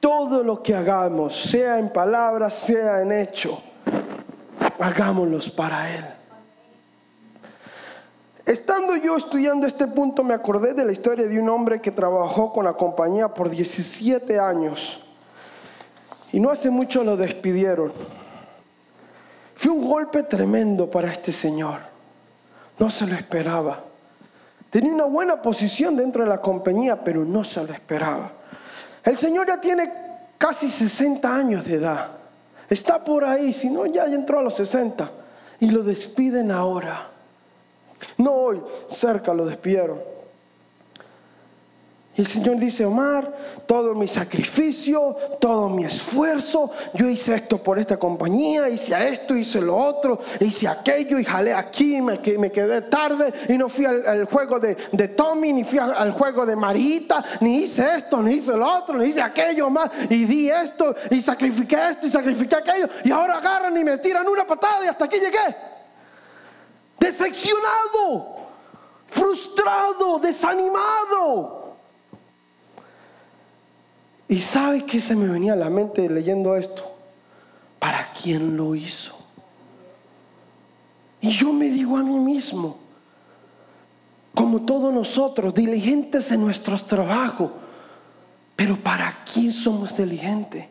todo 0.00 0.44
lo 0.44 0.62
que 0.62 0.76
hagamos, 0.76 1.34
sea 1.34 1.76
en 1.76 1.92
palabras, 1.92 2.54
sea 2.54 3.02
en 3.02 3.10
hecho, 3.10 3.60
hagámoslos 4.78 5.50
para 5.50 5.92
Él. 5.92 6.17
Estando 8.48 8.96
yo 8.96 9.14
estudiando 9.14 9.66
este 9.66 9.86
punto, 9.86 10.24
me 10.24 10.32
acordé 10.32 10.72
de 10.72 10.82
la 10.82 10.92
historia 10.92 11.28
de 11.28 11.38
un 11.38 11.50
hombre 11.50 11.82
que 11.82 11.90
trabajó 11.90 12.50
con 12.50 12.64
la 12.64 12.72
compañía 12.72 13.28
por 13.28 13.50
17 13.50 14.40
años 14.40 14.98
y 16.32 16.40
no 16.40 16.50
hace 16.50 16.70
mucho 16.70 17.04
lo 17.04 17.18
despidieron. 17.18 17.92
Fue 19.54 19.70
un 19.70 19.86
golpe 19.86 20.22
tremendo 20.22 20.90
para 20.90 21.12
este 21.12 21.30
señor. 21.30 21.80
No 22.78 22.88
se 22.88 23.06
lo 23.06 23.16
esperaba. 23.16 23.84
Tenía 24.70 24.94
una 24.94 25.04
buena 25.04 25.42
posición 25.42 25.94
dentro 25.94 26.22
de 26.22 26.30
la 26.30 26.40
compañía, 26.40 27.04
pero 27.04 27.26
no 27.26 27.44
se 27.44 27.62
lo 27.62 27.74
esperaba. 27.74 28.32
El 29.04 29.18
Señor 29.18 29.46
ya 29.46 29.60
tiene 29.60 29.92
casi 30.38 30.70
60 30.70 31.34
años 31.34 31.66
de 31.66 31.74
edad. 31.74 32.12
Está 32.70 33.04
por 33.04 33.26
ahí, 33.26 33.52
si 33.52 33.68
no, 33.68 33.84
ya 33.84 34.06
entró 34.06 34.38
a 34.38 34.42
los 34.42 34.54
60. 34.54 35.10
Y 35.60 35.70
lo 35.70 35.82
despiden 35.82 36.50
ahora. 36.50 37.17
No 38.16 38.32
hoy, 38.32 38.62
cerca 38.90 39.32
lo 39.34 39.46
despidieron. 39.46 40.18
Y 42.18 42.22
el 42.22 42.26
Señor 42.26 42.58
dice, 42.58 42.84
Omar, 42.84 43.32
todo 43.68 43.94
mi 43.94 44.08
sacrificio, 44.08 45.16
todo 45.40 45.68
mi 45.68 45.84
esfuerzo, 45.84 46.72
yo 46.92 47.08
hice 47.08 47.36
esto 47.36 47.62
por 47.62 47.78
esta 47.78 47.96
compañía, 47.96 48.68
hice 48.68 49.08
esto, 49.08 49.36
hice 49.36 49.60
lo 49.60 49.76
otro, 49.76 50.18
hice 50.40 50.66
aquello 50.66 51.20
y 51.20 51.24
jalé 51.24 51.54
aquí, 51.54 52.02
me, 52.02 52.18
me 52.38 52.50
quedé 52.50 52.82
tarde 52.82 53.32
y 53.48 53.56
no 53.56 53.68
fui 53.68 53.84
al, 53.84 54.24
juego 54.24 54.58
de, 54.58 54.74
Tommy, 55.16 55.52
ni 55.52 55.62
fui 55.62 55.78
al, 55.78 56.10
juego 56.10 56.44
de 56.44 56.56
Marita, 56.56 57.24
ni 57.40 57.58
hice 57.58 57.94
esto, 57.94 58.20
ni 58.20 58.34
hice 58.34 58.56
lo 58.56 58.68
otro, 58.78 58.98
ni 58.98 59.10
hice 59.10 59.22
aquello 59.22 59.70
más, 59.70 59.88
y 60.10 60.24
di 60.24 60.50
esto, 60.50 60.96
y 61.12 61.22
sacrifiqué 61.22 61.90
esto, 61.90 62.08
y 62.08 62.10
sacrifiqué 62.10 62.56
aquello, 62.56 62.88
y 63.04 63.12
ahora 63.12 63.38
agarran 63.38 63.76
y 63.76 63.84
me 63.84 63.96
tiran 63.98 64.26
una 64.26 64.44
patada 64.44 64.84
y 64.84 64.88
hasta 64.88 65.04
aquí 65.04 65.20
llegué. 65.20 65.77
Decepcionado, 66.98 68.36
frustrado, 69.08 70.18
desanimado. 70.18 71.76
¿Y 74.28 74.38
sabe 74.40 74.84
qué 74.84 75.00
se 75.00 75.14
me 75.16 75.28
venía 75.28 75.54
a 75.54 75.56
la 75.56 75.70
mente 75.70 76.08
leyendo 76.08 76.56
esto? 76.56 76.84
¿Para 77.78 78.12
quién 78.12 78.56
lo 78.56 78.74
hizo? 78.74 79.14
Y 81.20 81.30
yo 81.30 81.52
me 81.52 81.70
digo 81.70 81.96
a 81.96 82.02
mí 82.02 82.18
mismo, 82.18 82.78
como 84.34 84.62
todos 84.62 84.92
nosotros, 84.92 85.54
diligentes 85.54 86.30
en 86.30 86.40
nuestros 86.40 86.86
trabajos, 86.86 87.50
pero 88.54 88.76
¿para 88.76 89.24
quién 89.24 89.52
somos 89.52 89.96
diligentes? 89.96 90.66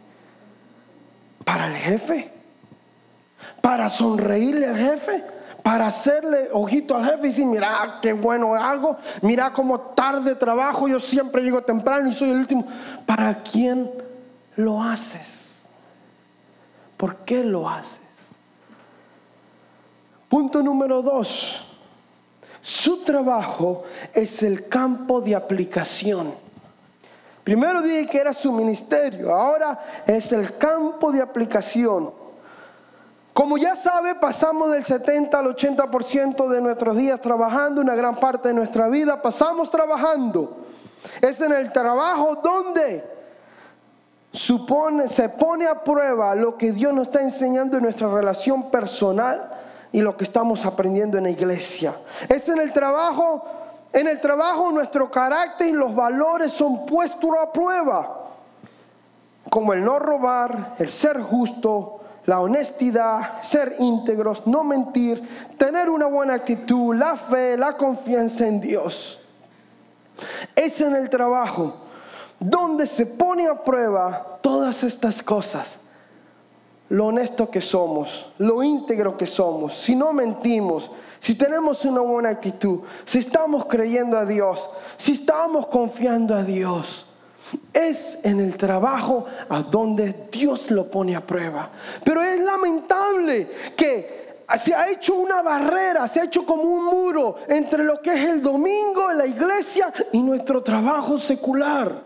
¿Para 1.44 1.68
el 1.68 1.76
jefe? 1.76 2.38
para 3.62 3.90
sonreírle 3.90 4.66
al 4.66 4.78
jefe, 4.78 5.24
para 5.67 5.88
hacerle 5.88 6.47
ojito 6.53 6.95
al 6.95 7.03
jefe 7.03 7.25
y 7.25 7.27
decir, 7.27 7.45
mira 7.45 7.99
qué 8.01 8.13
bueno 8.13 8.56
hago, 8.56 8.95
mira 9.21 9.51
cómo 9.51 9.77
tarde 9.77 10.34
trabajo, 10.36 10.88
yo 10.88 10.97
siempre 10.97 11.43
llego 11.43 11.62
temprano 11.62 12.08
y 12.08 12.13
soy 12.13 12.30
el 12.30 12.38
último. 12.38 12.65
¿Para 13.06 13.43
quién 13.43 13.91
lo 14.56 14.82
haces? 14.82 15.62
¿Por 16.95 17.17
qué 17.17 17.43
lo 17.43 17.67
haces? 17.67 17.99
Punto 20.30 20.63
número 20.63 21.01
dos. 21.01 21.67
Su 22.62 23.03
trabajo 23.03 23.84
es 24.13 24.41
el 24.43 24.69
campo 24.69 25.19
de 25.19 25.36
aplicación. 25.36 26.34
Primero 27.43 27.82
dije 27.82 28.08
que 28.08 28.19
era 28.19 28.32
su 28.32 28.53
ministerio, 28.53 29.36
ahora 29.36 30.03
es 30.08 30.32
el 30.32 30.58
campo 30.58 31.12
de 31.12 31.21
aplicación. 31.21 32.27
Como 33.38 33.60
ya 33.60 33.76
sabe, 33.76 34.15
pasamos 34.15 34.71
del 34.71 34.84
70 34.84 35.38
al 35.38 35.56
80% 35.56 36.47
de 36.47 36.60
nuestros 36.60 36.97
días 36.97 37.21
trabajando, 37.21 37.82
una 37.82 37.93
gran 37.93 38.19
parte 38.19 38.47
de 38.47 38.56
nuestra 38.56 38.88
vida 38.88 39.21
pasamos 39.21 39.69
trabajando. 39.69 40.65
Es 41.21 41.39
en 41.39 41.52
el 41.52 41.71
trabajo 41.71 42.38
donde 42.43 43.04
se 44.32 45.30
pone 45.30 45.67
a 45.67 45.84
prueba 45.84 46.34
lo 46.34 46.58
que 46.58 46.71
Dios 46.71 46.91
nos 46.95 47.10
está 47.10 47.21
enseñando 47.21 47.78
en 47.78 47.84
nuestra 47.84 48.08
relación 48.08 48.71
personal 48.71 49.52
y 49.91 50.02
lo 50.02 50.17
que 50.17 50.23
estamos 50.23 50.65
aprendiendo 50.65 51.19
en 51.19 51.26
la 51.26 51.30
iglesia. 51.30 51.93
Es 52.28 52.50
en 52.50 52.58
el 52.60 52.73
trabajo, 52.73 53.45
en 53.93 54.08
el 54.08 54.19
trabajo 54.19 54.71
nuestro 54.71 55.12
carácter 55.12 55.67
y 55.67 55.73
los 55.73 55.93
valores 55.93 56.54
son 56.54 56.88
puestos 56.88 57.30
a 57.39 57.52
prueba, 57.52 58.32
como 59.52 59.73
el 59.73 59.86
no 59.86 60.00
robar, 60.00 60.73
el 60.80 60.89
ser 60.89 61.21
justo, 61.21 61.97
la 62.28 62.42
honestidad, 62.42 63.42
ser 63.42 63.78
íntegros, 63.80 64.46
no 64.46 64.63
mentir, 64.63 65.28
tener 65.58 65.90
una 65.90 66.08
buena 66.08 66.34
actitud, 66.36 66.94
la 66.94 67.16
fe, 67.16 67.58
la 67.58 67.78
confianza 67.78 68.46
en 68.46 68.60
Dios. 68.60 69.18
Es 70.54 70.82
en 70.82 70.94
el 70.94 71.10
trabajo 71.10 71.74
donde 72.38 72.86
se 72.86 73.06
pone 73.06 73.48
a 73.48 73.63
prueba 73.63 74.40
todas 74.42 74.84
estas 74.84 75.24
cosas 75.24 75.80
lo 76.90 77.08
honesto 77.08 77.50
que 77.50 77.62
somos, 77.62 78.30
lo 78.38 78.63
íntegro 78.63 79.18
que 79.18 79.26
somos, 79.26 79.78
si 79.78 79.96
no 79.96 80.13
mentimos, 80.13 80.90
si 81.20 81.36
tenemos 81.36 81.84
una 81.86 82.02
buena 82.02 82.30
actitud, 82.30 82.82
si 83.06 83.20
estamos 83.20 83.66
creyendo 83.66 84.18
a 84.18 84.26
Dios, 84.26 84.70
si 84.98 85.13
estamos 85.13 85.68
confiando 85.68 86.36
a 86.36 86.44
Dios. 86.44 87.07
Es 87.73 88.17
en 88.23 88.39
el 88.39 88.57
trabajo 88.57 89.25
a 89.49 89.62
donde 89.62 90.27
Dios 90.31 90.69
lo 90.71 90.89
pone 90.89 91.15
a 91.15 91.25
prueba. 91.25 91.69
Pero 92.03 92.21
es 92.21 92.39
lamentable 92.39 93.49
que 93.75 94.27
se 94.55 94.73
ha 94.73 94.89
hecho 94.89 95.15
una 95.15 95.41
barrera, 95.41 96.07
se 96.07 96.21
ha 96.21 96.23
hecho 96.23 96.45
como 96.45 96.63
un 96.63 96.86
muro 96.86 97.36
entre 97.47 97.83
lo 97.83 98.01
que 98.01 98.13
es 98.13 98.29
el 98.29 98.41
domingo 98.41 99.12
en 99.12 99.17
la 99.17 99.27
iglesia 99.27 99.93
y 100.12 100.21
nuestro 100.21 100.63
trabajo 100.63 101.19
secular. 101.19 102.05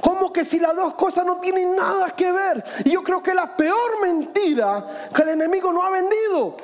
Como 0.00 0.32
que 0.32 0.44
si 0.44 0.58
las 0.58 0.76
dos 0.76 0.94
cosas 0.94 1.26
no 1.26 1.38
tienen 1.38 1.74
nada 1.74 2.10
que 2.10 2.32
ver. 2.32 2.64
Y 2.84 2.90
yo 2.90 3.02
creo 3.02 3.22
que 3.22 3.34
la 3.34 3.56
peor 3.56 4.00
mentira 4.00 5.08
que 5.14 5.22
el 5.22 5.30
enemigo 5.30 5.72
no 5.72 5.82
ha 5.82 5.90
vendido. 5.90 6.56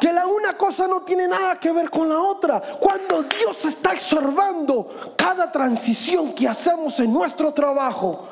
Que 0.00 0.12
la 0.12 0.26
una 0.26 0.56
cosa 0.56 0.88
no 0.88 1.02
tiene 1.02 1.28
nada 1.28 1.58
que 1.58 1.72
ver 1.72 1.90
con 1.90 2.08
la 2.08 2.20
otra. 2.20 2.60
Cuando 2.80 3.22
Dios 3.22 3.64
está 3.64 3.90
absorbando 3.90 5.14
cada 5.16 5.50
transición 5.50 6.34
que 6.34 6.48
hacemos 6.48 6.98
en 7.00 7.12
nuestro 7.12 7.52
trabajo. 7.52 8.28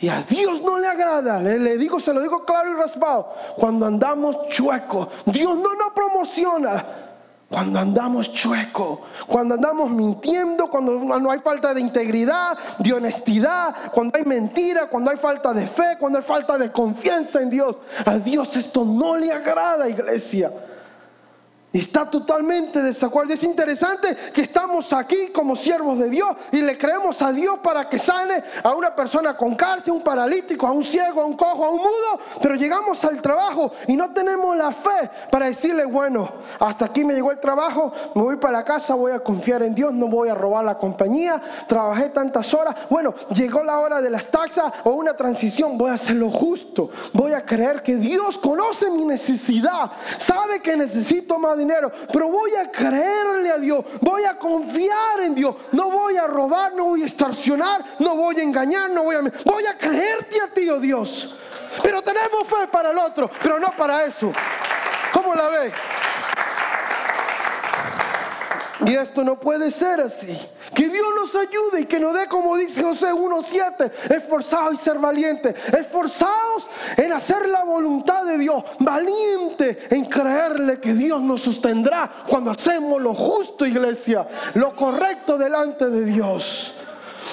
Y 0.00 0.08
a 0.08 0.22
Dios 0.22 0.62
no 0.62 0.78
le 0.78 0.86
agrada, 0.86 1.40
le, 1.40 1.58
le, 1.58 1.76
digo, 1.76 1.98
se 1.98 2.14
lo 2.14 2.20
digo 2.20 2.44
claro 2.44 2.70
y 2.70 2.74
raspado, 2.74 3.34
cuando 3.56 3.84
andamos 3.84 4.48
chuecos, 4.48 5.08
Dios 5.26 5.58
no 5.58 5.74
nos 5.74 5.92
promociona, 5.92 7.07
cuando 7.48 7.78
andamos 7.78 8.30
chueco, 8.32 9.00
cuando 9.26 9.54
andamos 9.54 9.90
mintiendo, 9.90 10.68
cuando 10.68 10.98
no 10.98 11.30
hay 11.30 11.38
falta 11.38 11.72
de 11.72 11.80
integridad, 11.80 12.58
de 12.78 12.92
honestidad, 12.92 13.90
cuando 13.92 14.18
hay 14.18 14.24
mentira, 14.24 14.86
cuando 14.86 15.10
hay 15.10 15.16
falta 15.16 15.54
de 15.54 15.66
fe, 15.66 15.96
cuando 15.98 16.18
hay 16.18 16.24
falta 16.24 16.58
de 16.58 16.70
confianza 16.70 17.40
en 17.40 17.48
Dios. 17.48 17.76
A 18.04 18.18
Dios 18.18 18.54
esto 18.54 18.84
no 18.84 19.16
le 19.16 19.32
agrada, 19.32 19.88
iglesia. 19.88 20.52
Está 21.70 22.08
totalmente 22.08 22.82
desacuerdo. 22.82 23.34
Es 23.34 23.44
interesante 23.44 24.16
que 24.32 24.40
estamos 24.40 24.90
aquí 24.94 25.28
como 25.34 25.54
siervos 25.54 25.98
de 25.98 26.08
Dios 26.08 26.34
y 26.50 26.62
le 26.62 26.78
creemos 26.78 27.20
a 27.20 27.30
Dios 27.30 27.58
para 27.62 27.90
que 27.90 27.98
sane 27.98 28.42
a 28.62 28.72
una 28.72 28.94
persona 28.94 29.36
con 29.36 29.54
cárcel, 29.54 29.92
un 29.92 30.02
paralítico, 30.02 30.66
a 30.66 30.72
un 30.72 30.82
ciego, 30.82 31.20
a 31.20 31.26
un 31.26 31.36
cojo, 31.36 31.66
a 31.66 31.68
un 31.68 31.78
mudo. 31.78 32.20
Pero 32.40 32.54
llegamos 32.54 33.04
al 33.04 33.20
trabajo 33.20 33.72
y 33.86 33.96
no 33.96 34.14
tenemos 34.14 34.56
la 34.56 34.72
fe 34.72 35.10
para 35.30 35.46
decirle, 35.46 35.84
bueno, 35.84 36.30
hasta 36.58 36.86
aquí 36.86 37.04
me 37.04 37.12
llegó 37.12 37.32
el 37.32 37.40
trabajo, 37.40 37.92
me 38.14 38.22
voy 38.22 38.36
para 38.36 38.64
casa, 38.64 38.94
voy 38.94 39.12
a 39.12 39.20
confiar 39.20 39.62
en 39.62 39.74
Dios, 39.74 39.92
no 39.92 40.06
voy 40.06 40.30
a 40.30 40.34
robar 40.34 40.64
la 40.64 40.78
compañía, 40.78 41.66
trabajé 41.68 42.08
tantas 42.08 42.52
horas. 42.54 42.74
Bueno, 42.88 43.14
llegó 43.34 43.62
la 43.62 43.78
hora 43.78 44.00
de 44.00 44.08
las 44.08 44.28
taxas 44.28 44.72
o 44.84 44.92
una 44.92 45.12
transición, 45.12 45.76
voy 45.76 45.90
a 45.90 45.94
hacer 45.94 46.16
lo 46.16 46.30
justo. 46.30 46.88
Voy 47.12 47.34
a 47.34 47.44
creer 47.44 47.82
que 47.82 47.96
Dios 47.96 48.38
conoce 48.38 48.90
mi 48.90 49.04
necesidad, 49.04 49.92
sabe 50.18 50.62
que 50.62 50.74
necesito 50.74 51.38
más 51.38 51.57
dinero, 51.58 51.92
pero 52.12 52.28
voy 52.28 52.54
a 52.54 52.70
creerle 52.70 53.50
a 53.50 53.58
Dios, 53.58 53.84
voy 54.00 54.24
a 54.24 54.38
confiar 54.38 55.20
en 55.20 55.34
Dios, 55.34 55.54
no 55.72 55.90
voy 55.90 56.16
a 56.16 56.26
robar, 56.26 56.74
no 56.74 56.84
voy 56.84 57.02
a 57.02 57.06
extorsionar, 57.06 57.84
no 57.98 58.14
voy 58.16 58.38
a 58.38 58.42
engañar, 58.42 58.90
no 58.90 59.02
voy 59.02 59.16
a... 59.16 59.20
Voy 59.44 59.66
a 59.66 59.76
creerte 59.76 60.40
a 60.40 60.48
ti, 60.48 60.68
oh 60.70 60.78
Dios. 60.78 61.34
Pero 61.82 62.02
tenemos 62.02 62.46
fe 62.46 62.68
para 62.70 62.90
el 62.90 62.98
otro, 62.98 63.30
pero 63.42 63.58
no 63.58 63.74
para 63.76 64.04
eso. 64.04 64.32
¿Cómo 65.12 65.34
la 65.34 65.48
ve? 65.48 65.72
Y 68.86 68.94
esto 68.94 69.24
no 69.24 69.38
puede 69.38 69.70
ser 69.70 70.00
así. 70.00 70.38
Que 70.78 70.88
Dios 70.88 71.08
nos 71.12 71.34
ayude 71.34 71.80
y 71.80 71.86
que 71.86 71.98
nos 71.98 72.14
dé, 72.14 72.28
como 72.28 72.56
dice 72.56 72.84
José 72.84 73.12
1.7, 73.12 73.90
esforzados 74.14 74.74
y 74.74 74.76
ser 74.76 74.96
valientes. 75.00 75.56
Esforzados 75.76 76.70
en 76.96 77.12
hacer 77.12 77.48
la 77.48 77.64
voluntad 77.64 78.24
de 78.24 78.38
Dios. 78.38 78.62
Valiente 78.78 79.88
en 79.90 80.04
creerle 80.04 80.78
que 80.78 80.94
Dios 80.94 81.20
nos 81.20 81.40
sostendrá 81.40 82.08
cuando 82.28 82.52
hacemos 82.52 83.02
lo 83.02 83.12
justo, 83.12 83.66
iglesia. 83.66 84.28
Lo 84.54 84.76
correcto 84.76 85.36
delante 85.36 85.90
de 85.90 86.04
Dios. 86.04 86.72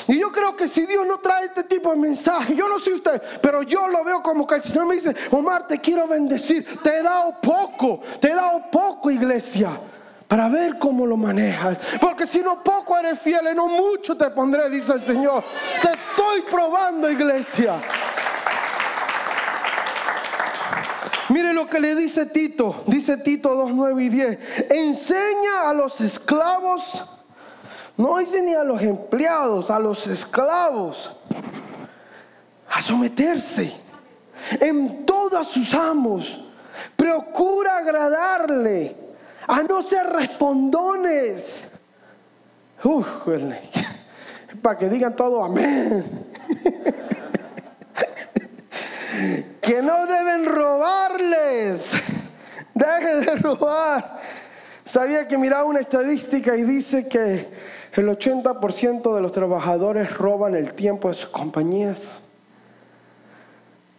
Y 0.08 0.18
yo 0.18 0.32
creo 0.32 0.56
que 0.56 0.68
si 0.68 0.88
Dios 0.88 1.06
no 1.06 1.20
trae 1.20 1.46
este 1.46 1.66
tipo 1.66 1.92
de 1.92 1.98
mensaje, 1.98 2.56
yo 2.56 2.68
no 2.68 2.80
sé 2.80 2.94
usted, 2.94 3.22
pero 3.44 3.62
yo 3.62 3.88
lo 3.88 4.04
veo 4.04 4.24
como 4.24 4.48
que 4.48 4.56
el 4.56 4.64
Señor 4.64 4.88
me 4.88 4.96
dice, 4.96 5.16
Omar, 5.30 5.68
te 5.68 5.80
quiero 5.80 6.08
bendecir. 6.08 6.82
Te 6.82 6.98
he 6.98 7.04
dado 7.04 7.40
poco, 7.40 8.02
te 8.20 8.32
he 8.32 8.34
dado 8.34 8.72
poco, 8.72 9.12
iglesia 9.12 9.80
para 10.28 10.50
ver 10.50 10.80
cómo 10.80 11.06
lo 11.06 11.18
manejas. 11.18 11.78
Porque 12.02 12.26
si 12.26 12.40
no 12.40 12.64
poco 12.64 12.98
eres 12.98 13.20
fiel, 13.20 13.48
y 13.52 13.56
no 13.56 13.68
mucho 13.68 14.18
te 14.18 14.30
pondré, 14.32 14.70
dice 14.70 14.94
el 14.94 15.02
Señor. 15.02 15.44
Te 15.82 15.90
estoy 15.92 16.42
probando, 16.50 17.10
iglesia. 17.10 17.82
Mire 21.30 21.54
lo 21.54 21.68
que 21.68 21.80
le 21.80 21.96
dice 21.96 22.28
Tito, 22.28 22.84
dice 22.86 23.18
Tito 23.18 23.56
2, 23.56 23.72
9 23.74 24.04
y 24.04 24.10
10. 24.10 24.40
Enseña 24.70 25.70
a 25.70 25.74
los 25.74 26.00
esclavos, 26.00 27.04
no 27.98 28.18
dice 28.18 28.42
ni 28.42 28.54
a 28.54 28.64
los 28.64 28.82
empleados, 28.82 29.72
a 29.72 29.80
los 29.80 30.06
esclavos, 30.06 31.12
a 32.70 32.82
someterse 32.82 33.74
en 34.60 35.06
todos 35.06 35.48
sus 35.48 35.74
amos. 35.74 36.42
Procura 36.96 37.78
agradarle 37.78 39.05
a 39.48 39.64
no 39.64 39.82
ser 39.82 40.06
respondones. 40.08 41.64
Uf, 42.84 43.08
para 44.62 44.78
que 44.78 44.90
digan 44.90 45.16
todo 45.16 45.44
amén. 45.44 46.26
que 49.62 49.82
no 49.82 50.06
deben 50.06 50.46
robarles. 50.46 51.92
Deje 52.74 53.16
de 53.16 53.36
robar. 53.38 54.20
Sabía 54.86 55.28
que 55.28 55.38
miraba 55.38 55.66
una 55.66 55.80
estadística 55.80 56.56
y 56.56 56.64
dice 56.64 57.08
que 57.08 57.48
el 57.94 58.08
80% 58.08 59.16
de 59.16 59.22
los 59.22 59.32
trabajadores 59.32 60.16
roban 60.18 60.56
el 60.56 60.74
tiempo 60.74 61.08
de 61.08 61.16
sus 61.16 61.30
compañías. 61.30 62.02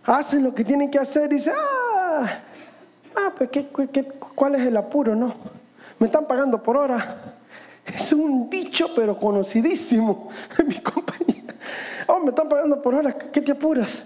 Hacen 0.05 0.45
lo 0.45 0.55
que 0.55 0.65
tienen 0.65 0.91
que 0.91 0.99
hacer 0.99 1.33
y 1.33 1.37
dicen, 1.37 1.55
ah, 1.57 2.41
Ah, 3.17 3.33
pues 3.37 3.51
cuál 4.35 4.55
es 4.57 4.67
el 4.67 4.77
apuro? 4.77 5.15
No, 5.15 5.35
me 5.99 6.07
están 6.07 6.27
pagando 6.27 6.63
por 6.63 6.77
hora. 6.77 7.37
Es 7.87 8.13
un 8.13 8.51
dicho, 8.51 8.89
pero 8.95 9.19
conocidísimo 9.19 10.29
en 10.59 10.69
mi 10.69 10.79
compañía. 10.81 11.45
Oh, 12.09 12.21
me 12.21 12.31
están 12.31 12.49
pagando 12.49 12.81
por 12.83 12.95
hora, 12.95 13.13
¿qué 13.13 13.41
te 13.41 13.53
apuras? 13.53 14.05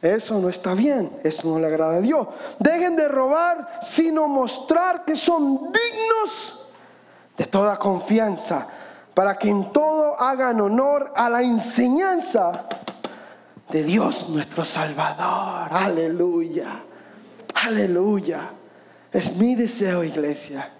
Eso 0.00 0.38
no 0.38 0.48
está 0.48 0.74
bien, 0.74 1.10
eso 1.22 1.48
no 1.48 1.58
le 1.58 1.66
agrada 1.66 1.96
a 1.96 2.00
Dios. 2.00 2.28
Dejen 2.58 2.94
de 2.94 3.08
robar, 3.08 3.78
sino 3.80 4.28
mostrar 4.28 5.04
que 5.04 5.16
son 5.16 5.72
dignos 5.72 6.66
de 7.38 7.46
toda 7.46 7.78
confianza, 7.78 8.66
para 9.14 9.36
que 9.36 9.48
en 9.48 9.72
todo 9.72 10.20
hagan 10.20 10.60
honor 10.60 11.12
a 11.16 11.30
la 11.30 11.42
enseñanza 11.42 12.66
de 13.70 13.82
Dios 13.82 14.28
nuestro 14.28 14.64
Salvador. 14.64 15.68
Aleluya. 15.72 16.82
Aleluya. 17.54 18.50
Es 19.12 19.34
mi 19.34 19.54
deseo, 19.54 20.02
iglesia, 20.02 20.72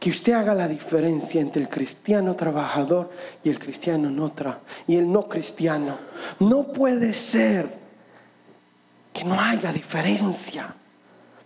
que 0.00 0.10
usted 0.10 0.32
haga 0.32 0.54
la 0.54 0.66
diferencia 0.66 1.40
entre 1.40 1.62
el 1.62 1.68
cristiano 1.68 2.34
trabajador 2.34 3.10
y 3.42 3.50
el 3.50 3.58
cristiano 3.58 4.10
no 4.10 4.32
tra 4.32 4.60
y 4.86 4.96
el 4.96 5.10
no 5.10 5.28
cristiano. 5.28 5.98
No 6.40 6.72
puede 6.72 7.12
ser 7.12 7.84
que 9.12 9.24
no 9.24 9.38
haya 9.38 9.72
diferencia. 9.72 10.74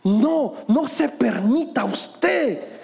No, 0.04 0.54
no 0.68 0.86
se 0.86 1.08
permita 1.08 1.84
usted 1.84 2.78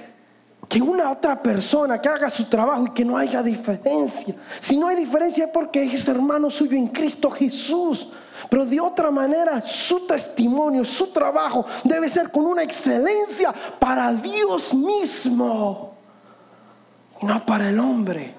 que 0.69 0.81
una 0.83 1.11
otra 1.11 1.41
persona 1.41 2.01
que 2.01 2.09
haga 2.09 2.29
su 2.29 2.45
trabajo 2.47 2.87
y 2.87 2.91
que 2.91 3.05
no 3.05 3.17
haya 3.17 3.43
diferencia. 3.43 4.35
Si 4.61 4.77
no 4.77 4.89
hay 4.89 4.97
diferencia 4.97 5.45
es 5.45 5.51
porque 5.51 5.85
es 5.85 6.09
hermano 6.09 6.51
suyo 6.51 6.77
en 6.77 6.89
Cristo 6.89 7.31
Jesús. 7.31 8.11
Pero 8.51 8.67
de 8.67 8.81
otra 8.81 9.11
manera, 9.11 9.61
su 9.63 10.07
testimonio, 10.07 10.85
su 10.85 11.13
trabajo 11.13 11.65
debe 11.85 12.09
ser 12.09 12.31
con 12.31 12.47
una 12.47 12.63
excelencia 12.63 13.53
para 13.79 14.13
Dios 14.13 14.75
mismo, 14.75 15.95
no 17.23 17.47
para 17.47 17.69
el 17.69 17.79
hombre. 17.79 18.35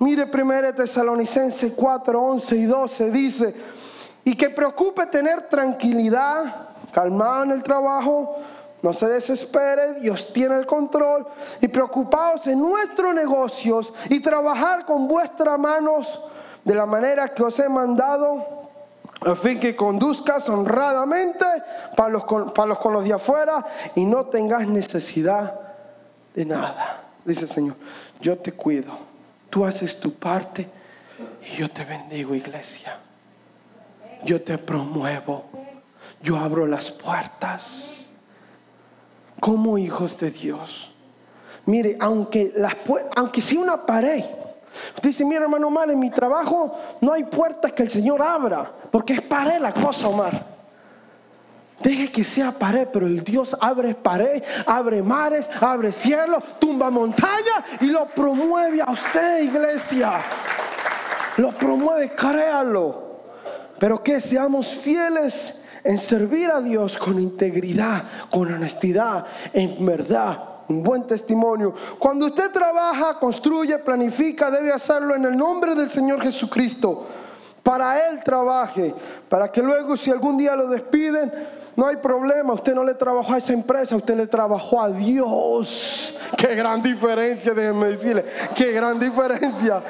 Mire 0.00 0.30
1 0.32 0.74
Tesalonicenses 0.74 1.72
4, 1.74 2.22
11 2.22 2.56
y 2.56 2.64
12 2.64 3.10
dice, 3.10 3.54
y 4.24 4.34
que 4.34 4.50
preocupe 4.50 5.06
tener 5.06 5.48
tranquilidad, 5.48 6.68
calmado 6.92 7.44
en 7.44 7.50
el 7.52 7.62
trabajo, 7.62 8.36
no 8.80 8.92
se 8.92 9.08
desespere, 9.08 9.94
Dios 9.94 10.32
tiene 10.32 10.56
el 10.56 10.66
control 10.66 11.26
y 11.60 11.66
preocupaos 11.66 12.46
en 12.46 12.60
nuestros 12.60 13.12
negocios 13.12 13.92
y 14.08 14.20
trabajar 14.20 14.84
con 14.84 15.08
vuestras 15.08 15.58
manos 15.58 16.06
de 16.68 16.74
la 16.74 16.84
manera 16.84 17.28
que 17.28 17.42
os 17.42 17.58
he 17.58 17.66
mandado 17.66 18.44
a 19.22 19.34
fin 19.34 19.58
que 19.58 19.74
conduzcas 19.74 20.50
honradamente 20.50 21.46
para 21.96 22.10
los, 22.10 22.24
para 22.52 22.66
los 22.66 22.78
con 22.78 22.92
los 22.92 23.04
de 23.04 23.14
afuera 23.14 23.64
y 23.94 24.04
no 24.04 24.26
tengas 24.26 24.68
necesidad 24.68 25.58
de 26.34 26.44
nada. 26.44 27.04
Dice 27.24 27.44
el 27.44 27.48
Señor, 27.48 27.76
yo 28.20 28.36
te 28.36 28.52
cuido, 28.52 28.98
tú 29.48 29.64
haces 29.64 29.98
tu 29.98 30.12
parte 30.12 30.68
y 31.42 31.56
yo 31.56 31.70
te 31.70 31.86
bendigo 31.86 32.34
iglesia. 32.34 32.98
Yo 34.24 34.42
te 34.42 34.58
promuevo, 34.58 35.46
yo 36.20 36.36
abro 36.36 36.66
las 36.66 36.90
puertas 36.90 38.04
como 39.40 39.78
hijos 39.78 40.18
de 40.18 40.32
Dios. 40.32 40.92
Mire, 41.64 41.96
aunque, 41.98 42.52
las, 42.54 42.76
aunque 43.16 43.40
sea 43.40 43.58
una 43.58 43.86
pared, 43.86 44.24
usted 44.94 45.08
dice, 45.08 45.24
mira 45.24 45.42
hermano 45.42 45.68
Omar, 45.68 45.90
en 45.90 45.98
mi 45.98 46.10
trabajo 46.10 46.78
no 47.00 47.12
hay 47.12 47.24
puertas 47.24 47.72
que 47.72 47.82
el 47.82 47.90
Señor 47.90 48.22
abra, 48.22 48.70
porque 48.90 49.14
es 49.14 49.22
pared 49.22 49.60
la 49.60 49.72
cosa, 49.72 50.08
Omar. 50.08 50.58
Deje 51.82 52.10
que 52.10 52.24
sea 52.24 52.50
pared, 52.50 52.88
pero 52.92 53.06
el 53.06 53.22
Dios 53.22 53.56
abre 53.60 53.94
pared, 53.94 54.42
abre 54.66 55.00
mares, 55.00 55.48
abre 55.60 55.92
cielo, 55.92 56.42
tumba 56.58 56.90
montaña 56.90 57.64
y 57.80 57.86
lo 57.86 58.06
promueve 58.06 58.82
a 58.82 58.90
usted, 58.90 59.42
iglesia. 59.44 60.20
Lo 61.36 61.52
promueve, 61.52 62.10
créalo. 62.16 63.06
Pero 63.78 64.02
que 64.02 64.20
seamos 64.20 64.66
fieles 64.66 65.54
en 65.84 65.98
servir 65.98 66.50
a 66.50 66.60
Dios 66.60 66.98
con 66.98 67.20
integridad, 67.20 68.04
con 68.28 68.52
honestidad, 68.52 69.24
en 69.52 69.86
verdad, 69.86 70.47
un 70.68 70.82
buen 70.82 71.06
testimonio. 71.06 71.74
Cuando 71.98 72.26
usted 72.26 72.50
trabaja, 72.50 73.18
construye, 73.18 73.78
planifica, 73.78 74.50
debe 74.50 74.72
hacerlo 74.72 75.14
en 75.14 75.24
el 75.24 75.36
nombre 75.36 75.74
del 75.74 75.90
Señor 75.90 76.22
Jesucristo. 76.22 77.06
Para 77.62 78.08
Él 78.08 78.20
trabaje, 78.24 78.94
para 79.28 79.50
que 79.50 79.62
luego 79.62 79.96
si 79.96 80.10
algún 80.10 80.38
día 80.38 80.56
lo 80.56 80.68
despiden, 80.68 81.32
no 81.76 81.86
hay 81.86 81.96
problema, 81.96 82.54
usted 82.54 82.74
no 82.74 82.82
le 82.82 82.94
trabajó 82.94 83.34
a 83.34 83.38
esa 83.38 83.52
empresa, 83.52 83.94
usted 83.94 84.16
le 84.16 84.26
trabajó 84.26 84.82
a 84.82 84.90
Dios. 84.90 86.14
Qué 86.36 86.54
gran 86.54 86.82
diferencia, 86.82 87.54
déjenme 87.54 87.88
decirle, 87.88 88.24
qué 88.54 88.72
gran 88.72 88.98
diferencia. 88.98 89.82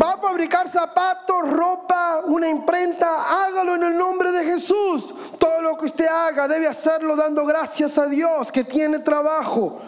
Va 0.00 0.12
a 0.12 0.16
fabricar 0.18 0.68
zapatos, 0.68 1.50
ropa, 1.50 2.20
una 2.26 2.48
imprenta, 2.48 3.44
hágalo 3.44 3.74
en 3.74 3.84
el 3.84 3.96
nombre 3.96 4.30
de 4.30 4.44
Jesús. 4.44 5.14
Todo 5.58 5.72
lo 5.72 5.76
que 5.76 5.86
usted 5.86 6.06
haga 6.06 6.46
debe 6.46 6.68
hacerlo 6.68 7.16
dando 7.16 7.44
gracias 7.44 7.98
a 7.98 8.06
Dios 8.06 8.52
que 8.52 8.62
tiene 8.62 9.00
trabajo 9.00 9.80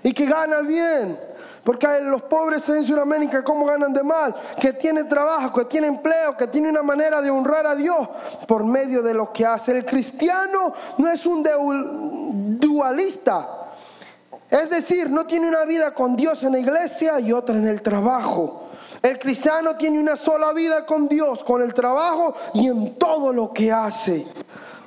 y 0.00 0.12
que 0.12 0.24
gana 0.24 0.60
bien. 0.60 1.18
Porque 1.64 1.88
los 2.00 2.22
pobres 2.22 2.68
en 2.68 2.84
Sudamérica, 2.84 3.42
¿cómo 3.42 3.66
ganan 3.66 3.92
de 3.92 4.04
mal? 4.04 4.32
Que 4.60 4.74
tiene 4.74 5.02
trabajo, 5.02 5.52
que 5.52 5.64
tiene 5.64 5.88
empleo, 5.88 6.36
que 6.36 6.46
tiene 6.46 6.68
una 6.68 6.84
manera 6.84 7.20
de 7.20 7.30
honrar 7.30 7.66
a 7.66 7.74
Dios 7.74 8.08
por 8.46 8.64
medio 8.64 9.02
de 9.02 9.14
lo 9.14 9.32
que 9.32 9.44
hace. 9.44 9.72
El 9.72 9.84
cristiano 9.84 10.72
no 10.96 11.10
es 11.10 11.26
un 11.26 11.42
dualista. 12.60 13.48
Es 14.48 14.70
decir, 14.70 15.10
no 15.10 15.26
tiene 15.26 15.48
una 15.48 15.64
vida 15.64 15.92
con 15.92 16.14
Dios 16.14 16.44
en 16.44 16.52
la 16.52 16.60
iglesia 16.60 17.18
y 17.18 17.32
otra 17.32 17.56
en 17.56 17.66
el 17.66 17.82
trabajo. 17.82 18.68
El 19.02 19.18
cristiano 19.18 19.74
tiene 19.74 19.98
una 19.98 20.14
sola 20.14 20.52
vida 20.52 20.86
con 20.86 21.08
Dios, 21.08 21.42
con 21.42 21.62
el 21.62 21.74
trabajo 21.74 22.36
y 22.54 22.68
en 22.68 22.96
todo 22.96 23.32
lo 23.32 23.52
que 23.52 23.72
hace. 23.72 24.24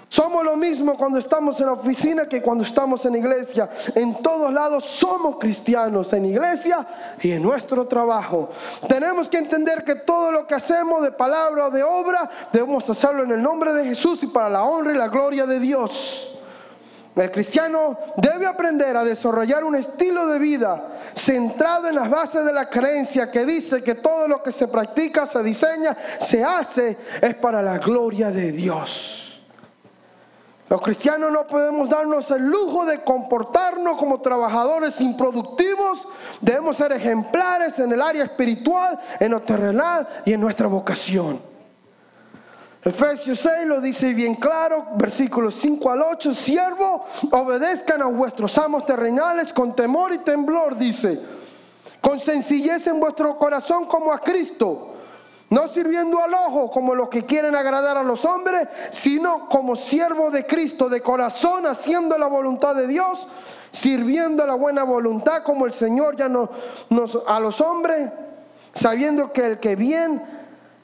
Somos 0.10 0.43
lo 0.43 0.58
mismo 0.58 0.98
cuando 0.98 1.19
estamos 1.19 1.60
en 1.60 1.67
la 1.67 1.74
oficina 1.74 2.28
que 2.28 2.41
cuando 2.41 2.63
estamos 2.63 3.06
en 3.06 3.13
iglesia. 3.13 3.69
En 3.93 4.24
todos 4.24 4.52
lados 4.52 4.84
somos 4.86 5.38
cristianos, 5.38 6.12
en 6.13 6.26
iglesia 6.26 6.86
y 7.22 7.32
en 7.32 7.43
nuestro 7.43 7.88
trabajo. 7.88 8.50
Tenemos 8.88 9.30
que 9.30 9.38
entender 9.38 9.84
que 9.84 9.93
todo 9.93 10.32
lo 10.32 10.48
que 10.48 10.56
hacemos 10.56 11.04
de 11.04 11.12
palabra 11.12 11.67
o 11.67 11.69
de 11.69 11.84
obra 11.84 12.28
debemos 12.52 12.89
hacerlo 12.89 13.24
en 13.24 13.32
el 13.32 13.41
nombre 13.41 13.72
de 13.72 13.86
Jesús 13.86 14.24
y 14.24 14.28
para 14.28 14.50
la 14.50 14.63
honra 14.63 14.93
y 14.93 14.98
la 14.98 15.10
gloria 15.10 15.45
de 15.45 15.60
Dios. 15.60 16.36
El 17.15 17.32
cristiano 17.32 18.00
debe 18.17 18.48
aprender 18.48 18.98
a 18.98 19.04
desarrollar 19.04 19.63
un 19.63 19.76
estilo 19.76 20.26
de 20.26 20.39
vida 20.39 20.88
centrado 21.13 21.88
en 21.88 21.95
las 21.95 22.10
bases 22.10 22.45
de 22.45 22.54
la 22.54 22.67
creencia 22.67 23.30
que 23.30 23.45
dice 23.45 23.84
que 23.84 23.93
todo 23.93 24.28
lo 24.28 24.41
que 24.41 24.52
se 24.52 24.67
practica, 24.67 25.28
se 25.28 25.43
diseña, 25.43 25.95
se 26.19 26.43
hace 26.43 26.98
es 27.22 27.36
para 27.36 27.62
la 27.62 27.78
gloria 27.78 28.32
de 28.32 28.52
Dios. 28.52 29.29
Los 30.69 30.82
cristianos 30.82 31.32
no 31.32 31.47
podemos 31.47 31.89
darnos 31.89 32.29
el 32.29 32.43
lujo 32.45 32.86
de 32.86 33.03
comportarnos 33.03 33.97
como 33.97 34.21
trabajadores 34.21 35.01
improductivos. 35.01 36.08
Debemos 36.41 36.77
ser 36.77 36.91
ejemplares 36.91 37.79
en 37.79 37.91
el 37.91 37.99
área 37.99 38.25
espiritual, 38.25 38.99
en 39.19 39.32
lo 39.32 39.41
terrenal 39.41 40.08
y 40.25 40.34
en 40.34 40.41
nuestra 40.41 40.67
vocación. 40.67 41.41
Efesios 42.84 43.39
6 43.39 43.65
lo 43.65 43.82
dice 43.82 44.13
bien 44.13 44.36
claro, 44.36 44.89
versículos 44.95 45.55
5 45.55 45.91
al 45.91 46.01
8, 46.03 46.34
siervo, 46.34 47.05
obedezcan 47.32 48.03
a 48.03 48.05
vuestros 48.05 48.58
amos 48.58 48.86
terrenales 48.86 49.51
con 49.51 49.75
temor 49.75 50.13
y 50.13 50.19
temblor, 50.19 50.77
dice, 50.77 51.19
con 51.99 52.19
sencillez 52.19 52.88
en 52.88 52.99
vuestro 52.99 53.38
corazón 53.38 53.86
como 53.86 54.13
a 54.13 54.19
Cristo, 54.19 54.88
no 55.49 55.67
sirviendo 55.67 56.21
al 56.23 56.33
ojo 56.33 56.69
como 56.69 56.93
los 56.93 57.09
que 57.09 57.25
quieren 57.25 57.55
agradar 57.55 57.97
a 57.97 58.03
los 58.03 58.23
hombres, 58.25 58.67
sino 58.91 59.49
como 59.49 59.75
siervo 59.75 60.29
de 60.29 60.45
Cristo, 60.45 60.89
de 60.89 61.01
corazón, 61.01 61.65
haciendo 61.65 62.17
la 62.17 62.27
voluntad 62.27 62.75
de 62.75 62.88
Dios, 62.88 63.27
sirviendo 63.71 64.45
la 64.45 64.55
buena 64.55 64.83
voluntad 64.83 65.43
como 65.43 65.65
el 65.65 65.73
Señor 65.73 66.15
ya 66.15 66.29
no, 66.29 66.49
nos, 66.89 67.17
a 67.27 67.39
los 67.39 67.62
hombres, 67.62 68.12
sabiendo 68.75 69.33
que 69.33 69.45
el 69.45 69.59
que 69.59 69.75
bien 69.75 70.21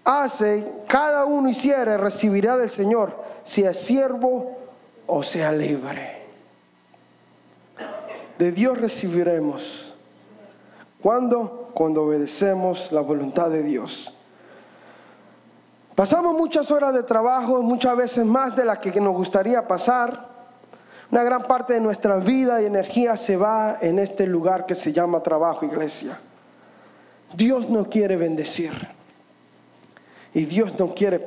hace, 0.04 0.84
cada 0.88 1.26
uno 1.26 1.50
hiciere, 1.50 1.98
recibirá 1.98 2.58
del 2.58 2.70
Señor, 2.70 3.24
sea 3.44 3.74
siervo 3.74 4.58
o 5.06 5.22
sea 5.22 5.52
libre. 5.52 6.24
De 8.40 8.52
Dios 8.52 8.80
recibiremos. 8.80 9.94
¿Cuándo? 11.02 11.70
Cuando 11.76 12.04
obedecemos 12.04 12.92
la 12.92 13.02
voluntad 13.02 13.50
de 13.50 13.64
Dios. 13.64 14.15
Pasamos 15.96 16.36
muchas 16.36 16.70
horas 16.72 16.94
de 16.94 17.04
trabajo, 17.04 17.62
muchas 17.62 17.96
veces 17.96 18.26
más 18.26 18.54
de 18.54 18.66
las 18.66 18.80
que 18.80 19.00
nos 19.00 19.14
gustaría 19.14 19.66
pasar. 19.66 20.28
Una 21.10 21.24
gran 21.24 21.44
parte 21.44 21.74
de 21.74 21.80
nuestra 21.80 22.18
vida 22.18 22.62
y 22.62 22.66
energía 22.66 23.16
se 23.16 23.38
va 23.38 23.78
en 23.80 24.00
este 24.00 24.28
lugar 24.28 24.66
que 24.66 24.76
se 24.76 24.92
llama 24.92 25.24
trabajo, 25.24 25.66
iglesia. 25.66 26.20
Dios 27.34 27.70
no 27.70 27.86
quiere 27.86 28.18
bendecir 28.18 28.74
y 30.34 30.46
Dios 30.46 30.78
no 30.78 30.94
quiere 30.94 31.24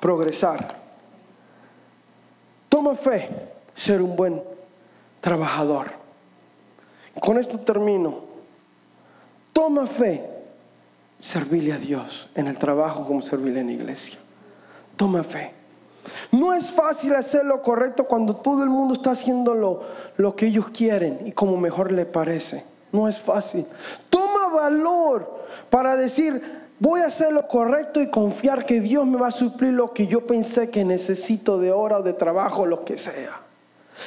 progresar. 0.00 0.76
Toma 2.68 2.96
fe 2.96 3.28
ser 3.74 4.02
un 4.02 4.16
buen 4.16 4.42
trabajador. 5.20 5.92
Con 7.20 7.38
esto 7.38 7.60
termino. 7.60 8.20
Toma 9.52 9.86
fe 9.86 10.29
servirle 11.20 11.72
a 11.72 11.78
Dios 11.78 12.28
en 12.34 12.48
el 12.48 12.58
trabajo 12.58 13.06
como 13.06 13.22
servirle 13.22 13.60
en 13.60 13.66
la 13.66 13.72
iglesia. 13.72 14.18
Toma 14.96 15.22
fe. 15.22 15.52
No 16.32 16.52
es 16.52 16.70
fácil 16.70 17.14
hacer 17.14 17.44
lo 17.44 17.62
correcto 17.62 18.04
cuando 18.04 18.36
todo 18.36 18.64
el 18.64 18.70
mundo 18.70 18.94
está 18.94 19.12
haciendo 19.12 19.54
lo, 20.16 20.34
que 20.34 20.46
ellos 20.46 20.70
quieren 20.70 21.20
y 21.26 21.32
como 21.32 21.56
mejor 21.56 21.92
le 21.92 22.06
parece. 22.06 22.64
No 22.90 23.06
es 23.06 23.18
fácil. 23.18 23.66
Toma 24.08 24.48
valor 24.48 25.44
para 25.68 25.96
decir, 25.96 26.60
Voy 26.80 27.02
a 27.02 27.08
hacer 27.08 27.30
lo 27.30 27.46
correcto 27.46 28.00
y 28.00 28.08
confiar 28.08 28.64
que 28.64 28.80
Dios 28.80 29.06
me 29.06 29.18
va 29.18 29.28
a 29.28 29.30
suplir 29.30 29.74
lo 29.74 29.92
que 29.92 30.06
yo 30.06 30.26
pensé 30.26 30.70
que 30.70 30.82
necesito 30.82 31.58
de 31.58 31.70
hora 31.70 31.98
o 31.98 32.02
de 32.02 32.14
trabajo, 32.14 32.64
lo 32.64 32.86
que 32.86 32.96
sea. 32.96 33.38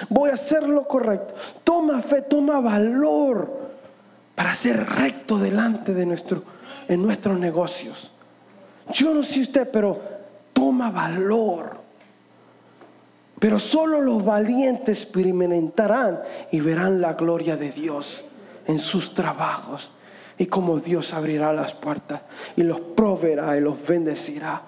Voy 0.10 0.32
a 0.32 0.34
hacer 0.34 0.68
lo 0.68 0.88
correcto. 0.88 1.36
Toma 1.64 2.02
fe, 2.02 2.24
toma 2.24 2.60
valor 2.60 3.48
para 4.34 4.56
ser 4.56 4.90
recto 4.90 5.38
delante 5.38 5.94
de 5.94 6.08
nuestro, 6.08 6.42
en 6.88 7.02
nuestros 7.02 7.40
negocios. 7.40 8.12
Yo 8.92 9.14
no 9.14 9.24
sé 9.24 9.42
usted, 9.42 9.70
pero 9.72 10.02
toma 10.54 10.92
valor. 10.92 11.78
Pero 13.40 13.60
solo 13.60 14.02
los 14.02 14.24
valientes 14.24 15.04
experimentarán 15.04 16.22
y 16.52 16.62
verán 16.62 17.02
la 17.02 17.14
gloria 17.14 17.58
de 17.58 17.72
Dios 17.72 18.24
en 18.68 18.80
sus 18.80 19.14
trabajos 19.14 19.92
y 20.38 20.46
cómo 20.46 20.80
Dios 20.80 21.14
abrirá 21.14 21.52
las 21.54 21.74
puertas 21.74 22.22
y 22.56 22.64
los 22.64 22.80
proveerá 22.80 23.58
y 23.58 23.62
los 23.62 23.86
bendecirá. 23.86 24.62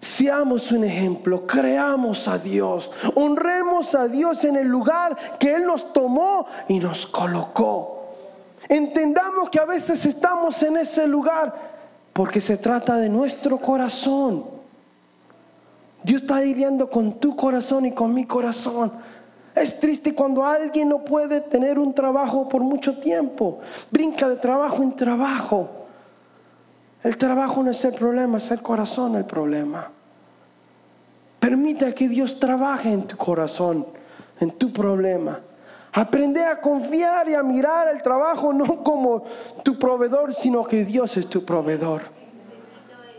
Seamos 0.00 0.70
un 0.70 0.84
ejemplo, 0.84 1.46
creamos 1.46 2.28
a 2.28 2.38
Dios, 2.38 2.90
honremos 3.14 3.94
a 3.94 4.06
Dios 4.06 4.44
en 4.44 4.56
el 4.56 4.68
lugar 4.68 5.38
que 5.38 5.54
Él 5.54 5.66
nos 5.66 5.92
tomó 5.92 6.46
y 6.68 6.78
nos 6.78 7.06
colocó. 7.06 7.95
Entendamos 8.68 9.50
que 9.50 9.60
a 9.60 9.64
veces 9.64 10.04
estamos 10.06 10.62
en 10.62 10.76
ese 10.78 11.06
lugar 11.06 11.54
porque 12.12 12.40
se 12.40 12.56
trata 12.56 12.96
de 12.96 13.08
nuestro 13.08 13.58
corazón. 13.58 14.44
Dios 16.02 16.22
está 16.22 16.40
lidiando 16.40 16.88
con 16.88 17.20
tu 17.20 17.36
corazón 17.36 17.86
y 17.86 17.92
con 17.92 18.14
mi 18.14 18.24
corazón. 18.24 18.92
Es 19.54 19.78
triste 19.80 20.14
cuando 20.14 20.44
alguien 20.44 20.88
no 20.88 21.04
puede 21.04 21.40
tener 21.40 21.78
un 21.78 21.94
trabajo 21.94 22.48
por 22.48 22.62
mucho 22.62 22.98
tiempo. 22.98 23.60
Brinca 23.90 24.28
de 24.28 24.36
trabajo 24.36 24.82
en 24.82 24.94
trabajo. 24.94 25.70
El 27.02 27.16
trabajo 27.16 27.62
no 27.62 27.70
es 27.70 27.84
el 27.84 27.94
problema, 27.94 28.38
es 28.38 28.50
el 28.50 28.60
corazón 28.60 29.14
el 29.14 29.24
problema. 29.24 29.90
Permite 31.38 31.94
que 31.94 32.08
Dios 32.08 32.40
trabaje 32.40 32.92
en 32.92 33.06
tu 33.06 33.16
corazón, 33.16 33.86
en 34.40 34.50
tu 34.52 34.72
problema. 34.72 35.40
Aprende 35.96 36.44
a 36.44 36.60
confiar 36.60 37.26
y 37.26 37.34
a 37.34 37.42
mirar 37.42 37.88
el 37.88 38.02
trabajo 38.02 38.52
no 38.52 38.84
como 38.84 39.24
tu 39.62 39.78
proveedor, 39.78 40.34
sino 40.34 40.62
que 40.62 40.84
Dios 40.84 41.16
es 41.16 41.26
tu 41.26 41.42
proveedor. 41.42 42.02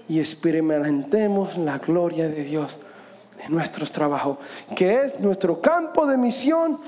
Y 0.08 0.20
experimentemos 0.20 1.58
la 1.58 1.80
gloria 1.80 2.30
de 2.30 2.44
Dios 2.44 2.78
en 3.44 3.52
nuestros 3.52 3.92
trabajos, 3.92 4.38
que 4.76 5.02
es 5.02 5.20
nuestro 5.20 5.60
campo 5.60 6.06
de 6.06 6.18
misión 6.18 6.80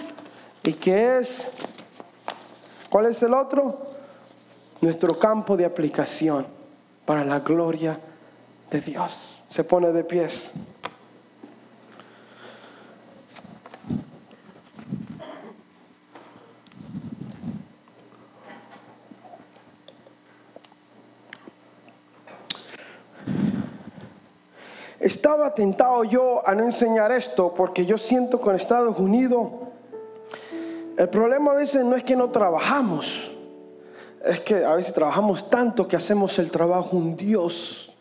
y 0.63 0.73
que 0.73 1.17
es, 1.17 1.49
¿cuál 2.91 3.07
es 3.07 3.23
el 3.23 3.33
otro? 3.33 3.87
Nuestro 4.81 5.17
campo 5.17 5.57
de 5.57 5.65
aplicación 5.65 6.45
para 7.03 7.25
la 7.25 7.39
gloria 7.39 7.99
de 8.69 8.79
Dios. 8.79 9.41
Se 9.47 9.63
pone 9.63 9.91
de 9.91 10.03
pies. 10.03 10.51
Estaba 25.09 25.55
tentado 25.55 26.03
yo 26.03 26.47
a 26.47 26.53
no 26.53 26.63
enseñar 26.63 27.11
esto 27.11 27.51
porque 27.55 27.83
yo 27.83 27.97
siento 27.97 28.39
con 28.39 28.55
Estados 28.55 28.99
Unidos, 28.99 29.47
el 30.99 31.09
problema 31.09 31.53
a 31.53 31.55
veces 31.55 31.83
no 31.83 31.95
es 31.95 32.03
que 32.03 32.15
no 32.15 32.29
trabajamos, 32.29 33.31
es 34.23 34.39
que 34.41 34.63
a 34.63 34.75
veces 34.75 34.93
trabajamos 34.93 35.49
tanto 35.49 35.87
que 35.87 35.95
hacemos 35.95 36.37
el 36.37 36.51
trabajo 36.51 36.95
un 36.95 37.17
Dios. 37.17 37.91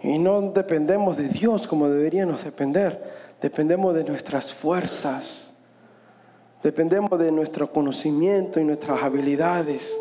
Y 0.00 0.16
no 0.20 0.40
dependemos 0.42 1.16
de 1.16 1.26
Dios 1.26 1.66
como 1.66 1.88
deberíamos 1.88 2.44
depender, 2.44 3.34
dependemos 3.42 3.96
de 3.96 4.04
nuestras 4.04 4.54
fuerzas, 4.54 5.50
dependemos 6.62 7.18
de 7.18 7.32
nuestro 7.32 7.72
conocimiento 7.72 8.60
y 8.60 8.64
nuestras 8.64 9.02
habilidades. 9.02 9.92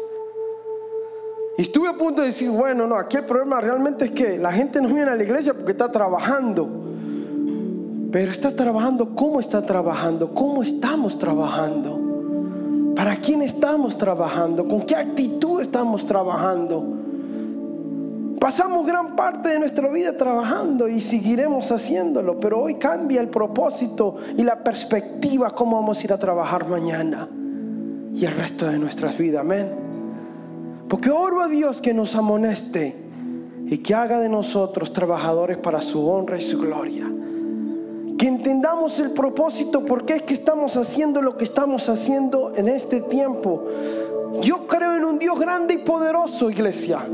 Y 1.57 1.61
estuve 1.61 1.87
a 1.87 1.93
punto 1.93 2.21
de 2.21 2.27
decir, 2.27 2.49
bueno, 2.49 2.85
no, 2.85 2.95
aquí 2.95 3.17
el 3.17 3.25
problema 3.25 3.61
realmente 3.61 4.05
es 4.05 4.11
que 4.11 4.37
la 4.37 4.51
gente 4.51 4.81
no 4.81 4.89
viene 4.89 5.11
a 5.11 5.15
la 5.15 5.23
iglesia 5.23 5.53
porque 5.53 5.71
está 5.71 5.89
trabajando. 5.89 6.67
Pero 8.11 8.31
está 8.31 8.55
trabajando, 8.55 9.15
¿cómo 9.15 9.39
está 9.39 9.65
trabajando? 9.65 10.33
¿Cómo 10.33 10.63
estamos 10.63 11.17
trabajando? 11.17 12.93
¿Para 12.95 13.17
quién 13.17 13.41
estamos 13.41 13.97
trabajando? 13.97 14.67
¿Con 14.67 14.81
qué 14.81 14.95
actitud 14.95 15.61
estamos 15.61 16.05
trabajando? 16.05 16.83
Pasamos 18.39 18.85
gran 18.85 19.15
parte 19.15 19.49
de 19.49 19.59
nuestra 19.59 19.89
vida 19.89 20.15
trabajando 20.15 20.87
y 20.87 21.01
seguiremos 21.01 21.71
haciéndolo, 21.71 22.39
pero 22.39 22.61
hoy 22.61 22.75
cambia 22.75 23.21
el 23.21 23.29
propósito 23.29 24.17
y 24.37 24.43
la 24.43 24.63
perspectiva 24.63 25.49
cómo 25.51 25.77
vamos 25.77 25.99
a 25.99 26.03
ir 26.03 26.13
a 26.13 26.19
trabajar 26.19 26.67
mañana 26.67 27.27
y 28.13 28.23
el 28.23 28.35
resto 28.35 28.67
de 28.67 28.77
nuestras 28.77 29.17
vidas. 29.17 29.41
Amén. 29.41 29.84
Porque 30.89 31.09
oro 31.09 31.41
a 31.41 31.47
Dios 31.47 31.81
que 31.81 31.93
nos 31.93 32.15
amoneste 32.15 32.95
y 33.67 33.79
que 33.79 33.95
haga 33.95 34.19
de 34.19 34.29
nosotros 34.29 34.93
trabajadores 34.93 35.57
para 35.57 35.81
su 35.81 36.07
honra 36.07 36.37
y 36.37 36.41
su 36.41 36.59
gloria. 36.59 37.11
Que 38.17 38.27
entendamos 38.27 38.99
el 38.99 39.11
propósito, 39.11 39.83
por 39.85 40.05
qué 40.05 40.17
es 40.17 40.21
que 40.21 40.35
estamos 40.35 40.77
haciendo 40.77 41.21
lo 41.21 41.37
que 41.37 41.43
estamos 41.43 41.89
haciendo 41.89 42.53
en 42.55 42.67
este 42.67 43.01
tiempo. 43.01 43.65
Yo 44.41 44.67
creo 44.67 44.95
en 44.95 45.05
un 45.05 45.19
Dios 45.19 45.39
grande 45.39 45.73
y 45.73 45.77
poderoso, 45.79 46.49
iglesia. 46.49 47.05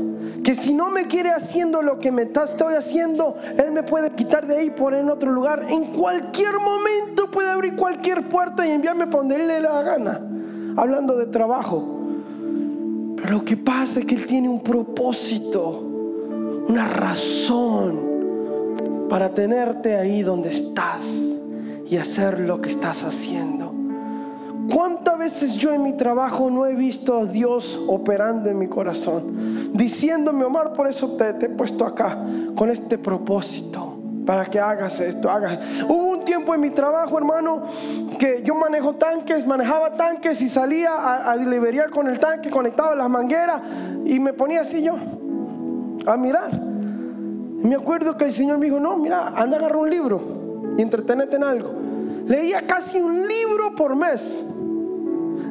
Que 0.44 0.54
si 0.54 0.74
no 0.74 0.90
me 0.90 1.06
quiere 1.06 1.30
haciendo 1.30 1.82
lo 1.82 1.98
que 1.98 2.12
me 2.12 2.22
estoy 2.22 2.74
haciendo, 2.74 3.36
Él 3.56 3.72
me 3.72 3.84
puede 3.84 4.10
quitar 4.10 4.46
de 4.46 4.56
ahí 4.56 4.70
por 4.70 4.92
en 4.92 5.08
otro 5.08 5.30
lugar. 5.30 5.66
En 5.68 5.86
cualquier 5.94 6.58
momento 6.60 7.30
puede 7.30 7.48
abrir 7.48 7.74
cualquier 7.76 8.28
puerta 8.28 8.66
y 8.66 8.72
enviarme 8.72 9.06
para 9.06 9.18
donde 9.18 9.36
Él 9.36 9.48
le 9.48 9.60
da 9.60 9.82
gana. 9.82 10.20
Hablando 10.76 11.16
de 11.16 11.26
trabajo. 11.26 12.01
Lo 13.28 13.44
que 13.44 13.56
pasa 13.56 14.00
es 14.00 14.06
que 14.06 14.16
Él 14.16 14.26
tiene 14.26 14.48
un 14.48 14.62
propósito, 14.62 15.80
una 16.68 16.88
razón 16.88 18.12
para 19.08 19.32
tenerte 19.34 19.96
ahí 19.96 20.22
donde 20.22 20.50
estás 20.50 21.04
y 21.86 21.96
hacer 21.96 22.40
lo 22.40 22.60
que 22.60 22.70
estás 22.70 23.04
haciendo. 23.04 23.72
¿Cuántas 24.72 25.18
veces 25.18 25.56
yo 25.56 25.72
en 25.72 25.82
mi 25.82 25.92
trabajo 25.96 26.50
no 26.50 26.66
he 26.66 26.74
visto 26.74 27.18
a 27.18 27.26
Dios 27.26 27.78
operando 27.88 28.48
en 28.48 28.58
mi 28.58 28.68
corazón? 28.68 29.70
Diciéndome, 29.74 30.44
Omar, 30.44 30.72
por 30.72 30.88
eso 30.88 31.10
te, 31.16 31.28
he 31.28 31.48
puesto 31.50 31.84
acá, 31.84 32.24
con 32.56 32.70
este 32.70 32.98
propósito 32.98 33.98
para 34.24 34.46
que 34.46 34.60
hagas 34.60 35.00
esto, 35.00 35.28
hagas. 35.28 35.58
Tiempo 36.24 36.54
en 36.54 36.60
mi 36.60 36.70
trabajo, 36.70 37.16
hermano, 37.18 37.64
que 38.18 38.42
yo 38.44 38.54
manejo 38.54 38.94
tanques, 38.94 39.46
manejaba 39.46 39.96
tanques 39.96 40.40
y 40.40 40.48
salía 40.48 40.92
a, 40.92 41.32
a 41.32 41.90
con 41.92 42.08
el 42.08 42.18
tanque, 42.18 42.50
conectado 42.50 42.90
a 42.92 42.96
las 42.96 43.10
mangueras 43.10 43.60
y 44.04 44.18
me 44.18 44.32
ponía 44.32 44.62
así 44.62 44.82
yo 44.82 44.96
a 46.06 46.16
mirar. 46.16 46.52
me 47.62 47.74
acuerdo 47.74 48.16
que 48.16 48.24
el 48.24 48.32
Señor 48.32 48.58
me 48.58 48.66
dijo, 48.66 48.80
no, 48.80 48.96
mira, 48.96 49.28
anda 49.28 49.56
a 49.56 49.60
agarrar 49.60 49.76
un 49.76 49.90
libro 49.90 50.20
y 50.76 50.82
entretenete 50.82 51.36
en 51.36 51.44
algo. 51.44 51.72
Leía 52.26 52.66
casi 52.66 52.98
un 53.00 53.26
libro 53.26 53.74
por 53.74 53.94
mes. 53.96 54.44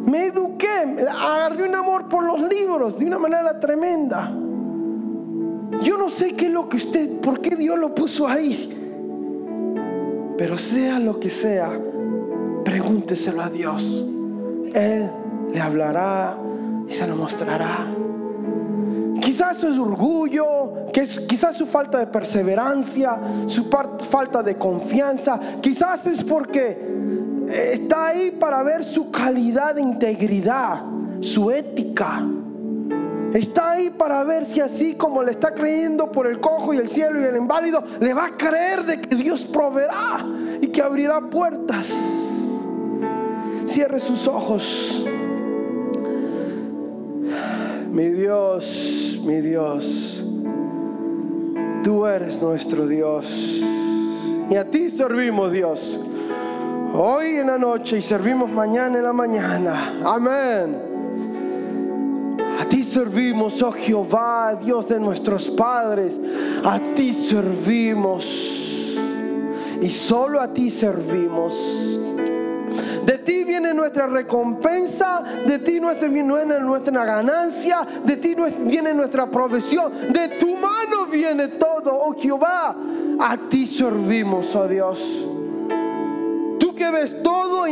Me 0.05 0.27
eduqué, 0.27 1.05
agarré 1.09 1.67
un 1.67 1.75
amor 1.75 2.09
por 2.09 2.23
los 2.23 2.41
libros 2.49 2.97
de 2.97 3.05
una 3.05 3.19
manera 3.19 3.59
tremenda. 3.59 4.31
Yo 5.81 5.97
no 5.97 6.09
sé 6.09 6.33
qué 6.33 6.45
es 6.47 6.51
lo 6.51 6.67
que 6.67 6.77
usted, 6.77 7.21
por 7.21 7.39
qué 7.41 7.55
Dios 7.55 7.77
lo 7.77 7.93
puso 7.95 8.27
ahí. 8.27 8.80
Pero 10.37 10.57
sea 10.57 10.99
lo 10.99 11.19
que 11.19 11.29
sea, 11.29 11.79
pregúnteselo 12.63 13.41
a 13.41 13.49
Dios. 13.49 14.05
Él 14.73 15.09
le 15.51 15.59
hablará 15.59 16.37
y 16.87 16.91
se 16.91 17.07
lo 17.07 17.15
mostrará. 17.15 17.87
Quizás 19.21 19.63
es 19.63 19.77
orgullo, 19.77 20.87
quizás 20.91 21.55
su 21.55 21.67
falta 21.67 21.99
de 21.99 22.07
perseverancia, 22.07 23.19
su 23.45 23.69
falta 24.09 24.41
de 24.41 24.57
confianza, 24.57 25.39
quizás 25.61 26.07
es 26.07 26.23
porque 26.23 26.77
está 27.47 28.07
ahí 28.07 28.31
para 28.31 28.63
ver 28.63 28.83
su 28.83 29.11
calidad 29.11 29.75
de 29.75 29.81
integridad, 29.81 30.81
su 31.19 31.51
ética. 31.51 32.25
Está 33.33 33.71
ahí 33.71 33.89
para 33.89 34.23
ver 34.23 34.45
si 34.45 34.59
así 34.59 34.95
como 34.95 35.23
le 35.23 35.31
está 35.31 35.53
creyendo 35.53 36.11
por 36.11 36.27
el 36.27 36.39
cojo 36.39 36.73
y 36.73 36.77
el 36.77 36.89
cielo 36.89 37.19
y 37.21 37.23
el 37.23 37.37
inválido, 37.37 37.83
le 37.99 38.13
va 38.13 38.25
a 38.27 38.37
creer 38.37 38.83
de 38.83 38.99
que 38.99 39.15
Dios 39.15 39.45
proveerá 39.45 40.25
y 40.59 40.67
que 40.67 40.81
abrirá 40.81 41.21
puertas. 41.21 41.89
Cierre 43.67 43.99
sus 43.99 44.27
ojos. 44.27 45.05
Mi 47.91 48.07
Dios, 48.07 49.19
mi 49.23 49.41
Dios, 49.41 50.23
tú 51.83 52.05
eres 52.05 52.41
nuestro 52.41 52.87
Dios. 52.87 53.25
Y 54.49 54.55
a 54.55 54.65
ti 54.69 54.89
servimos, 54.89 55.51
Dios. 55.53 55.99
Hoy 56.93 57.37
en 57.37 57.47
la 57.47 57.57
noche 57.57 57.99
y 57.99 58.01
servimos 58.01 58.49
mañana 58.51 58.97
en 58.97 59.03
la 59.05 59.13
mañana. 59.13 60.01
Amén. 60.03 60.90
A 62.61 62.65
ti 62.65 62.83
servimos, 62.83 63.59
oh 63.63 63.71
Jehová, 63.71 64.53
Dios 64.53 64.87
de 64.87 64.99
nuestros 64.99 65.49
padres. 65.49 66.19
A 66.63 66.79
ti 66.93 67.11
servimos. 67.11 68.23
Y 69.81 69.89
solo 69.89 70.39
a 70.39 70.53
ti 70.53 70.69
servimos. 70.69 71.57
De 73.03 73.17
ti 73.17 73.43
viene 73.45 73.73
nuestra 73.73 74.05
recompensa, 74.05 75.23
de 75.47 75.57
ti 75.57 75.79
viene 75.79 76.59
nuestra 76.59 77.03
ganancia, 77.03 77.87
de 78.05 78.17
ti 78.17 78.35
viene 78.59 78.93
nuestra 78.93 79.25
provisión, 79.25 80.13
de 80.13 80.37
tu 80.37 80.55
mano 80.55 81.07
viene 81.07 81.47
todo, 81.47 81.91
oh 81.91 82.13
Jehová. 82.13 82.75
A 83.19 83.37
ti 83.49 83.65
servimos, 83.65 84.55
oh 84.55 84.67
Dios. 84.67 84.99
Tú 86.59 86.75
que 86.75 86.91
ves 86.91 87.23
todo 87.23 87.30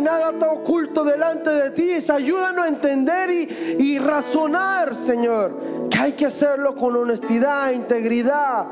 nada 0.10 0.32
está 0.32 0.52
oculto 0.52 1.04
delante 1.04 1.50
de 1.50 1.70
ti, 1.72 2.12
ayúdanos 2.12 2.66
a 2.66 2.68
entender 2.68 3.30
y, 3.30 3.76
y 3.80 4.00
razonar, 4.00 4.96
Señor, 4.96 5.88
que 5.90 5.98
hay 5.98 6.14
que 6.14 6.26
hacerlo 6.26 6.76
con 6.76 6.96
honestidad, 6.96 7.72
integridad, 7.72 8.66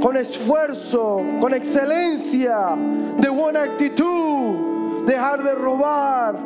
con 0.00 0.16
esfuerzo, 0.16 1.20
con 1.40 1.52
excelencia, 1.52 2.76
de 3.18 3.28
buena 3.28 3.62
actitud 3.62 5.04
dejar 5.06 5.42
de 5.42 5.54
robar. 5.54 6.36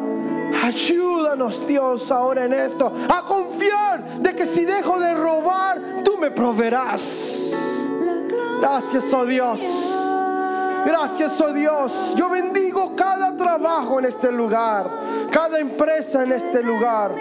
Ayúdanos 0.62 1.66
Dios 1.66 2.10
ahora 2.10 2.44
en 2.44 2.52
esto, 2.52 2.92
a 3.08 3.24
confiar 3.24 4.20
de 4.20 4.34
que 4.34 4.46
si 4.46 4.64
dejo 4.64 4.98
de 4.98 5.14
robar, 5.14 6.02
tú 6.04 6.16
me 6.18 6.30
proveerás. 6.30 7.52
Gracias, 8.60 9.12
oh 9.12 9.24
Dios. 9.24 9.89
Gracias, 10.84 11.40
oh 11.40 11.52
Dios. 11.52 12.14
Yo 12.16 12.28
bendigo 12.28 12.94
cada 12.96 13.36
trabajo 13.36 13.98
en 13.98 14.06
este 14.06 14.32
lugar, 14.32 14.88
cada 15.30 15.58
empresa 15.58 16.22
en 16.22 16.32
este 16.32 16.62
lugar. 16.62 17.14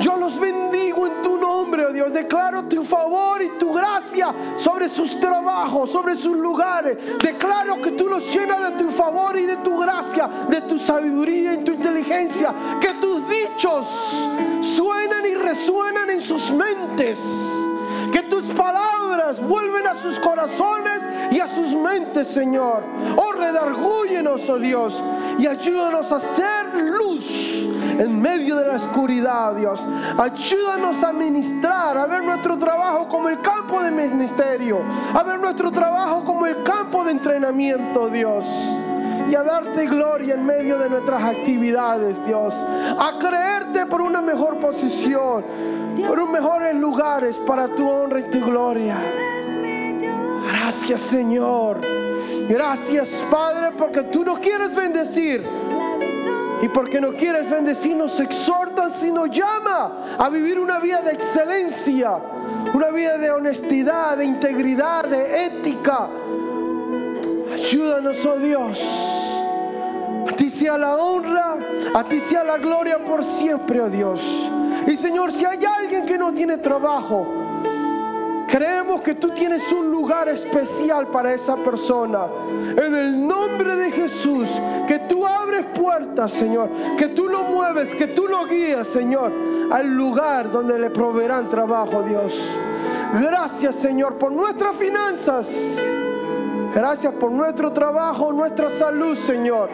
Yo 0.00 0.16
los 0.16 0.38
bendigo 0.38 1.06
en 1.06 1.22
tu 1.22 1.36
nombre, 1.38 1.86
oh 1.86 1.92
Dios. 1.92 2.12
Declaro 2.12 2.64
tu 2.64 2.84
favor 2.84 3.42
y 3.42 3.50
tu 3.58 3.72
gracia 3.72 4.34
sobre 4.56 4.88
sus 4.88 5.18
trabajos, 5.20 5.90
sobre 5.90 6.16
sus 6.16 6.36
lugares. 6.36 6.98
Declaro 7.22 7.80
que 7.80 7.92
tú 7.92 8.08
los 8.08 8.34
llenas 8.34 8.70
de 8.70 8.84
tu 8.84 8.90
favor 8.90 9.36
y 9.38 9.46
de 9.46 9.56
tu 9.58 9.78
gracia, 9.78 10.28
de 10.48 10.60
tu 10.62 10.78
sabiduría 10.78 11.54
y 11.54 11.64
tu 11.64 11.72
inteligencia. 11.72 12.54
Que 12.80 12.94
tus 12.94 13.22
dichos 13.28 13.86
suenan 14.62 15.26
y 15.26 15.34
resuenan 15.34 16.10
en 16.10 16.20
sus 16.20 16.50
mentes. 16.50 17.18
Que 18.12 18.22
tus 18.22 18.46
palabras 18.46 19.40
vuelven 19.46 19.86
a 19.86 19.94
sus 19.94 20.18
corazones 20.18 21.02
y 21.32 21.40
a 21.40 21.46
sus 21.46 21.74
mentes, 21.74 22.28
Señor. 22.28 22.82
Oh, 23.16 23.32
redargúyenos, 23.32 24.48
oh 24.48 24.58
Dios, 24.58 25.02
y 25.38 25.46
ayúdanos 25.46 26.12
a 26.12 26.20
ser 26.20 26.74
luz 26.74 27.66
en 27.98 28.20
medio 28.20 28.56
de 28.56 28.66
la 28.66 28.76
oscuridad, 28.76 29.54
Dios. 29.54 29.80
Ayúdanos 30.18 31.02
a 31.02 31.12
ministrar, 31.12 31.96
a 31.96 32.06
ver 32.06 32.22
nuestro 32.22 32.58
trabajo 32.58 33.08
como 33.08 33.28
el 33.28 33.40
campo 33.40 33.82
de 33.82 33.90
ministerio, 33.90 34.80
a 35.14 35.22
ver 35.22 35.40
nuestro 35.40 35.70
trabajo 35.70 36.24
como 36.24 36.46
el 36.46 36.62
campo 36.62 37.04
de 37.04 37.12
entrenamiento, 37.12 38.08
Dios. 38.08 38.44
Y 39.28 39.34
a 39.34 39.42
darte 39.42 39.86
gloria 39.86 40.34
en 40.34 40.44
medio 40.44 40.78
de 40.78 40.90
nuestras 40.90 41.22
actividades, 41.22 42.22
Dios. 42.26 42.54
A 42.54 43.18
creerte 43.18 43.86
por 43.86 44.02
una 44.02 44.20
mejor 44.20 44.58
posición, 44.58 45.44
por 46.06 46.28
mejores 46.28 46.74
lugares 46.74 47.38
para 47.46 47.68
tu 47.68 47.88
honra 47.88 48.20
y 48.20 48.24
tu 48.24 48.40
gloria. 48.40 48.98
Gracias, 50.46 51.00
Señor. 51.02 51.80
Gracias, 52.48 53.08
Padre, 53.30 53.72
porque 53.76 54.02
tú 54.02 54.24
no 54.24 54.40
quieres 54.40 54.74
bendecir 54.74 55.42
y 56.62 56.68
porque 56.68 57.00
no 57.00 57.12
quieres 57.12 57.50
bendecir, 57.50 57.96
nos 57.96 58.18
exhorta, 58.20 58.90
sino 58.90 59.26
llama 59.26 60.16
a 60.18 60.28
vivir 60.28 60.60
una 60.60 60.78
vida 60.78 61.02
de 61.02 61.12
excelencia, 61.12 62.18
una 62.72 62.90
vida 62.90 63.18
de 63.18 63.30
honestidad, 63.30 64.16
de 64.16 64.24
integridad, 64.24 65.04
de 65.04 65.46
ética. 65.46 66.08
Ayúdanos, 67.52 68.24
oh 68.24 68.38
Dios. 68.38 68.80
A 70.28 70.36
ti 70.36 70.50
sea 70.50 70.78
la 70.78 70.96
honra, 70.96 71.56
a 71.94 72.04
ti 72.04 72.20
sea 72.20 72.44
la 72.44 72.58
gloria 72.58 72.98
por 72.98 73.24
siempre, 73.24 73.80
oh 73.80 73.90
Dios. 73.90 74.20
Y 74.86 74.96
Señor, 74.96 75.32
si 75.32 75.44
hay 75.44 75.58
alguien 75.64 76.06
que 76.06 76.16
no 76.16 76.32
tiene 76.32 76.58
trabajo, 76.58 77.41
Creemos 78.52 79.00
que 79.00 79.14
tú 79.14 79.30
tienes 79.30 79.72
un 79.72 79.90
lugar 79.90 80.28
especial 80.28 81.06
para 81.06 81.32
esa 81.32 81.56
persona. 81.56 82.26
En 82.76 82.94
el 82.94 83.26
nombre 83.26 83.74
de 83.76 83.90
Jesús, 83.90 84.46
que 84.86 84.98
tú 85.08 85.26
abres 85.26 85.64
puertas, 85.74 86.32
Señor, 86.32 86.68
que 86.98 87.08
tú 87.08 87.28
lo 87.28 87.44
mueves, 87.44 87.94
que 87.94 88.08
tú 88.08 88.28
lo 88.28 88.44
guías, 88.44 88.88
Señor, 88.88 89.32
al 89.70 89.86
lugar 89.96 90.52
donde 90.52 90.78
le 90.78 90.90
proveerán 90.90 91.48
trabajo, 91.48 92.02
Dios. 92.02 92.38
Gracias, 93.22 93.76
Señor, 93.76 94.18
por 94.18 94.30
nuestras 94.30 94.76
finanzas. 94.76 95.48
Gracias 96.74 97.14
por 97.14 97.32
nuestro 97.32 97.72
trabajo, 97.72 98.34
nuestra 98.34 98.68
salud, 98.68 99.16
Señor. 99.16 99.70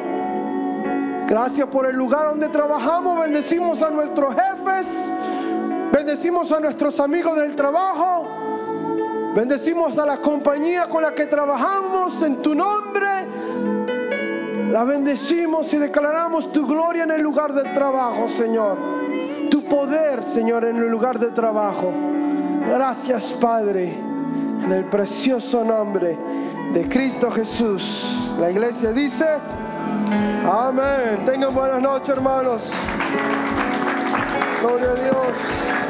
Gracias 1.26 1.66
por 1.66 1.84
el 1.84 1.96
lugar 1.96 2.28
donde 2.28 2.48
trabajamos. 2.48 3.18
Bendecimos 3.22 3.82
a 3.82 3.90
nuestros 3.90 4.36
jefes. 4.36 5.12
Bendecimos 5.92 6.52
a 6.52 6.60
nuestros 6.60 7.00
amigos 7.00 7.34
del 7.34 7.56
trabajo. 7.56 8.27
Bendecimos 9.38 9.96
a 9.96 10.04
la 10.04 10.16
compañía 10.16 10.88
con 10.88 11.00
la 11.00 11.14
que 11.14 11.26
trabajamos 11.26 12.20
en 12.24 12.42
tu 12.42 12.56
nombre. 12.56 13.06
La 14.72 14.82
bendecimos 14.82 15.72
y 15.72 15.76
declaramos 15.76 16.50
tu 16.50 16.66
gloria 16.66 17.04
en 17.04 17.12
el 17.12 17.22
lugar 17.22 17.52
del 17.52 17.72
trabajo, 17.72 18.28
Señor. 18.28 18.76
Tu 19.48 19.62
poder, 19.66 20.24
Señor, 20.24 20.64
en 20.64 20.78
el 20.78 20.88
lugar 20.90 21.20
de 21.20 21.30
trabajo. 21.30 21.92
Gracias, 22.68 23.32
Padre, 23.34 23.96
en 24.64 24.72
el 24.72 24.86
precioso 24.86 25.62
nombre 25.62 26.18
de 26.74 26.88
Cristo 26.88 27.30
Jesús. 27.30 28.04
La 28.40 28.50
iglesia 28.50 28.90
dice, 28.90 29.24
amén. 30.52 31.24
Tengan 31.26 31.54
buenas 31.54 31.80
noches, 31.80 32.08
hermanos. 32.08 32.72
Gloria 34.60 34.90
a 34.90 34.94
Dios. 34.94 35.87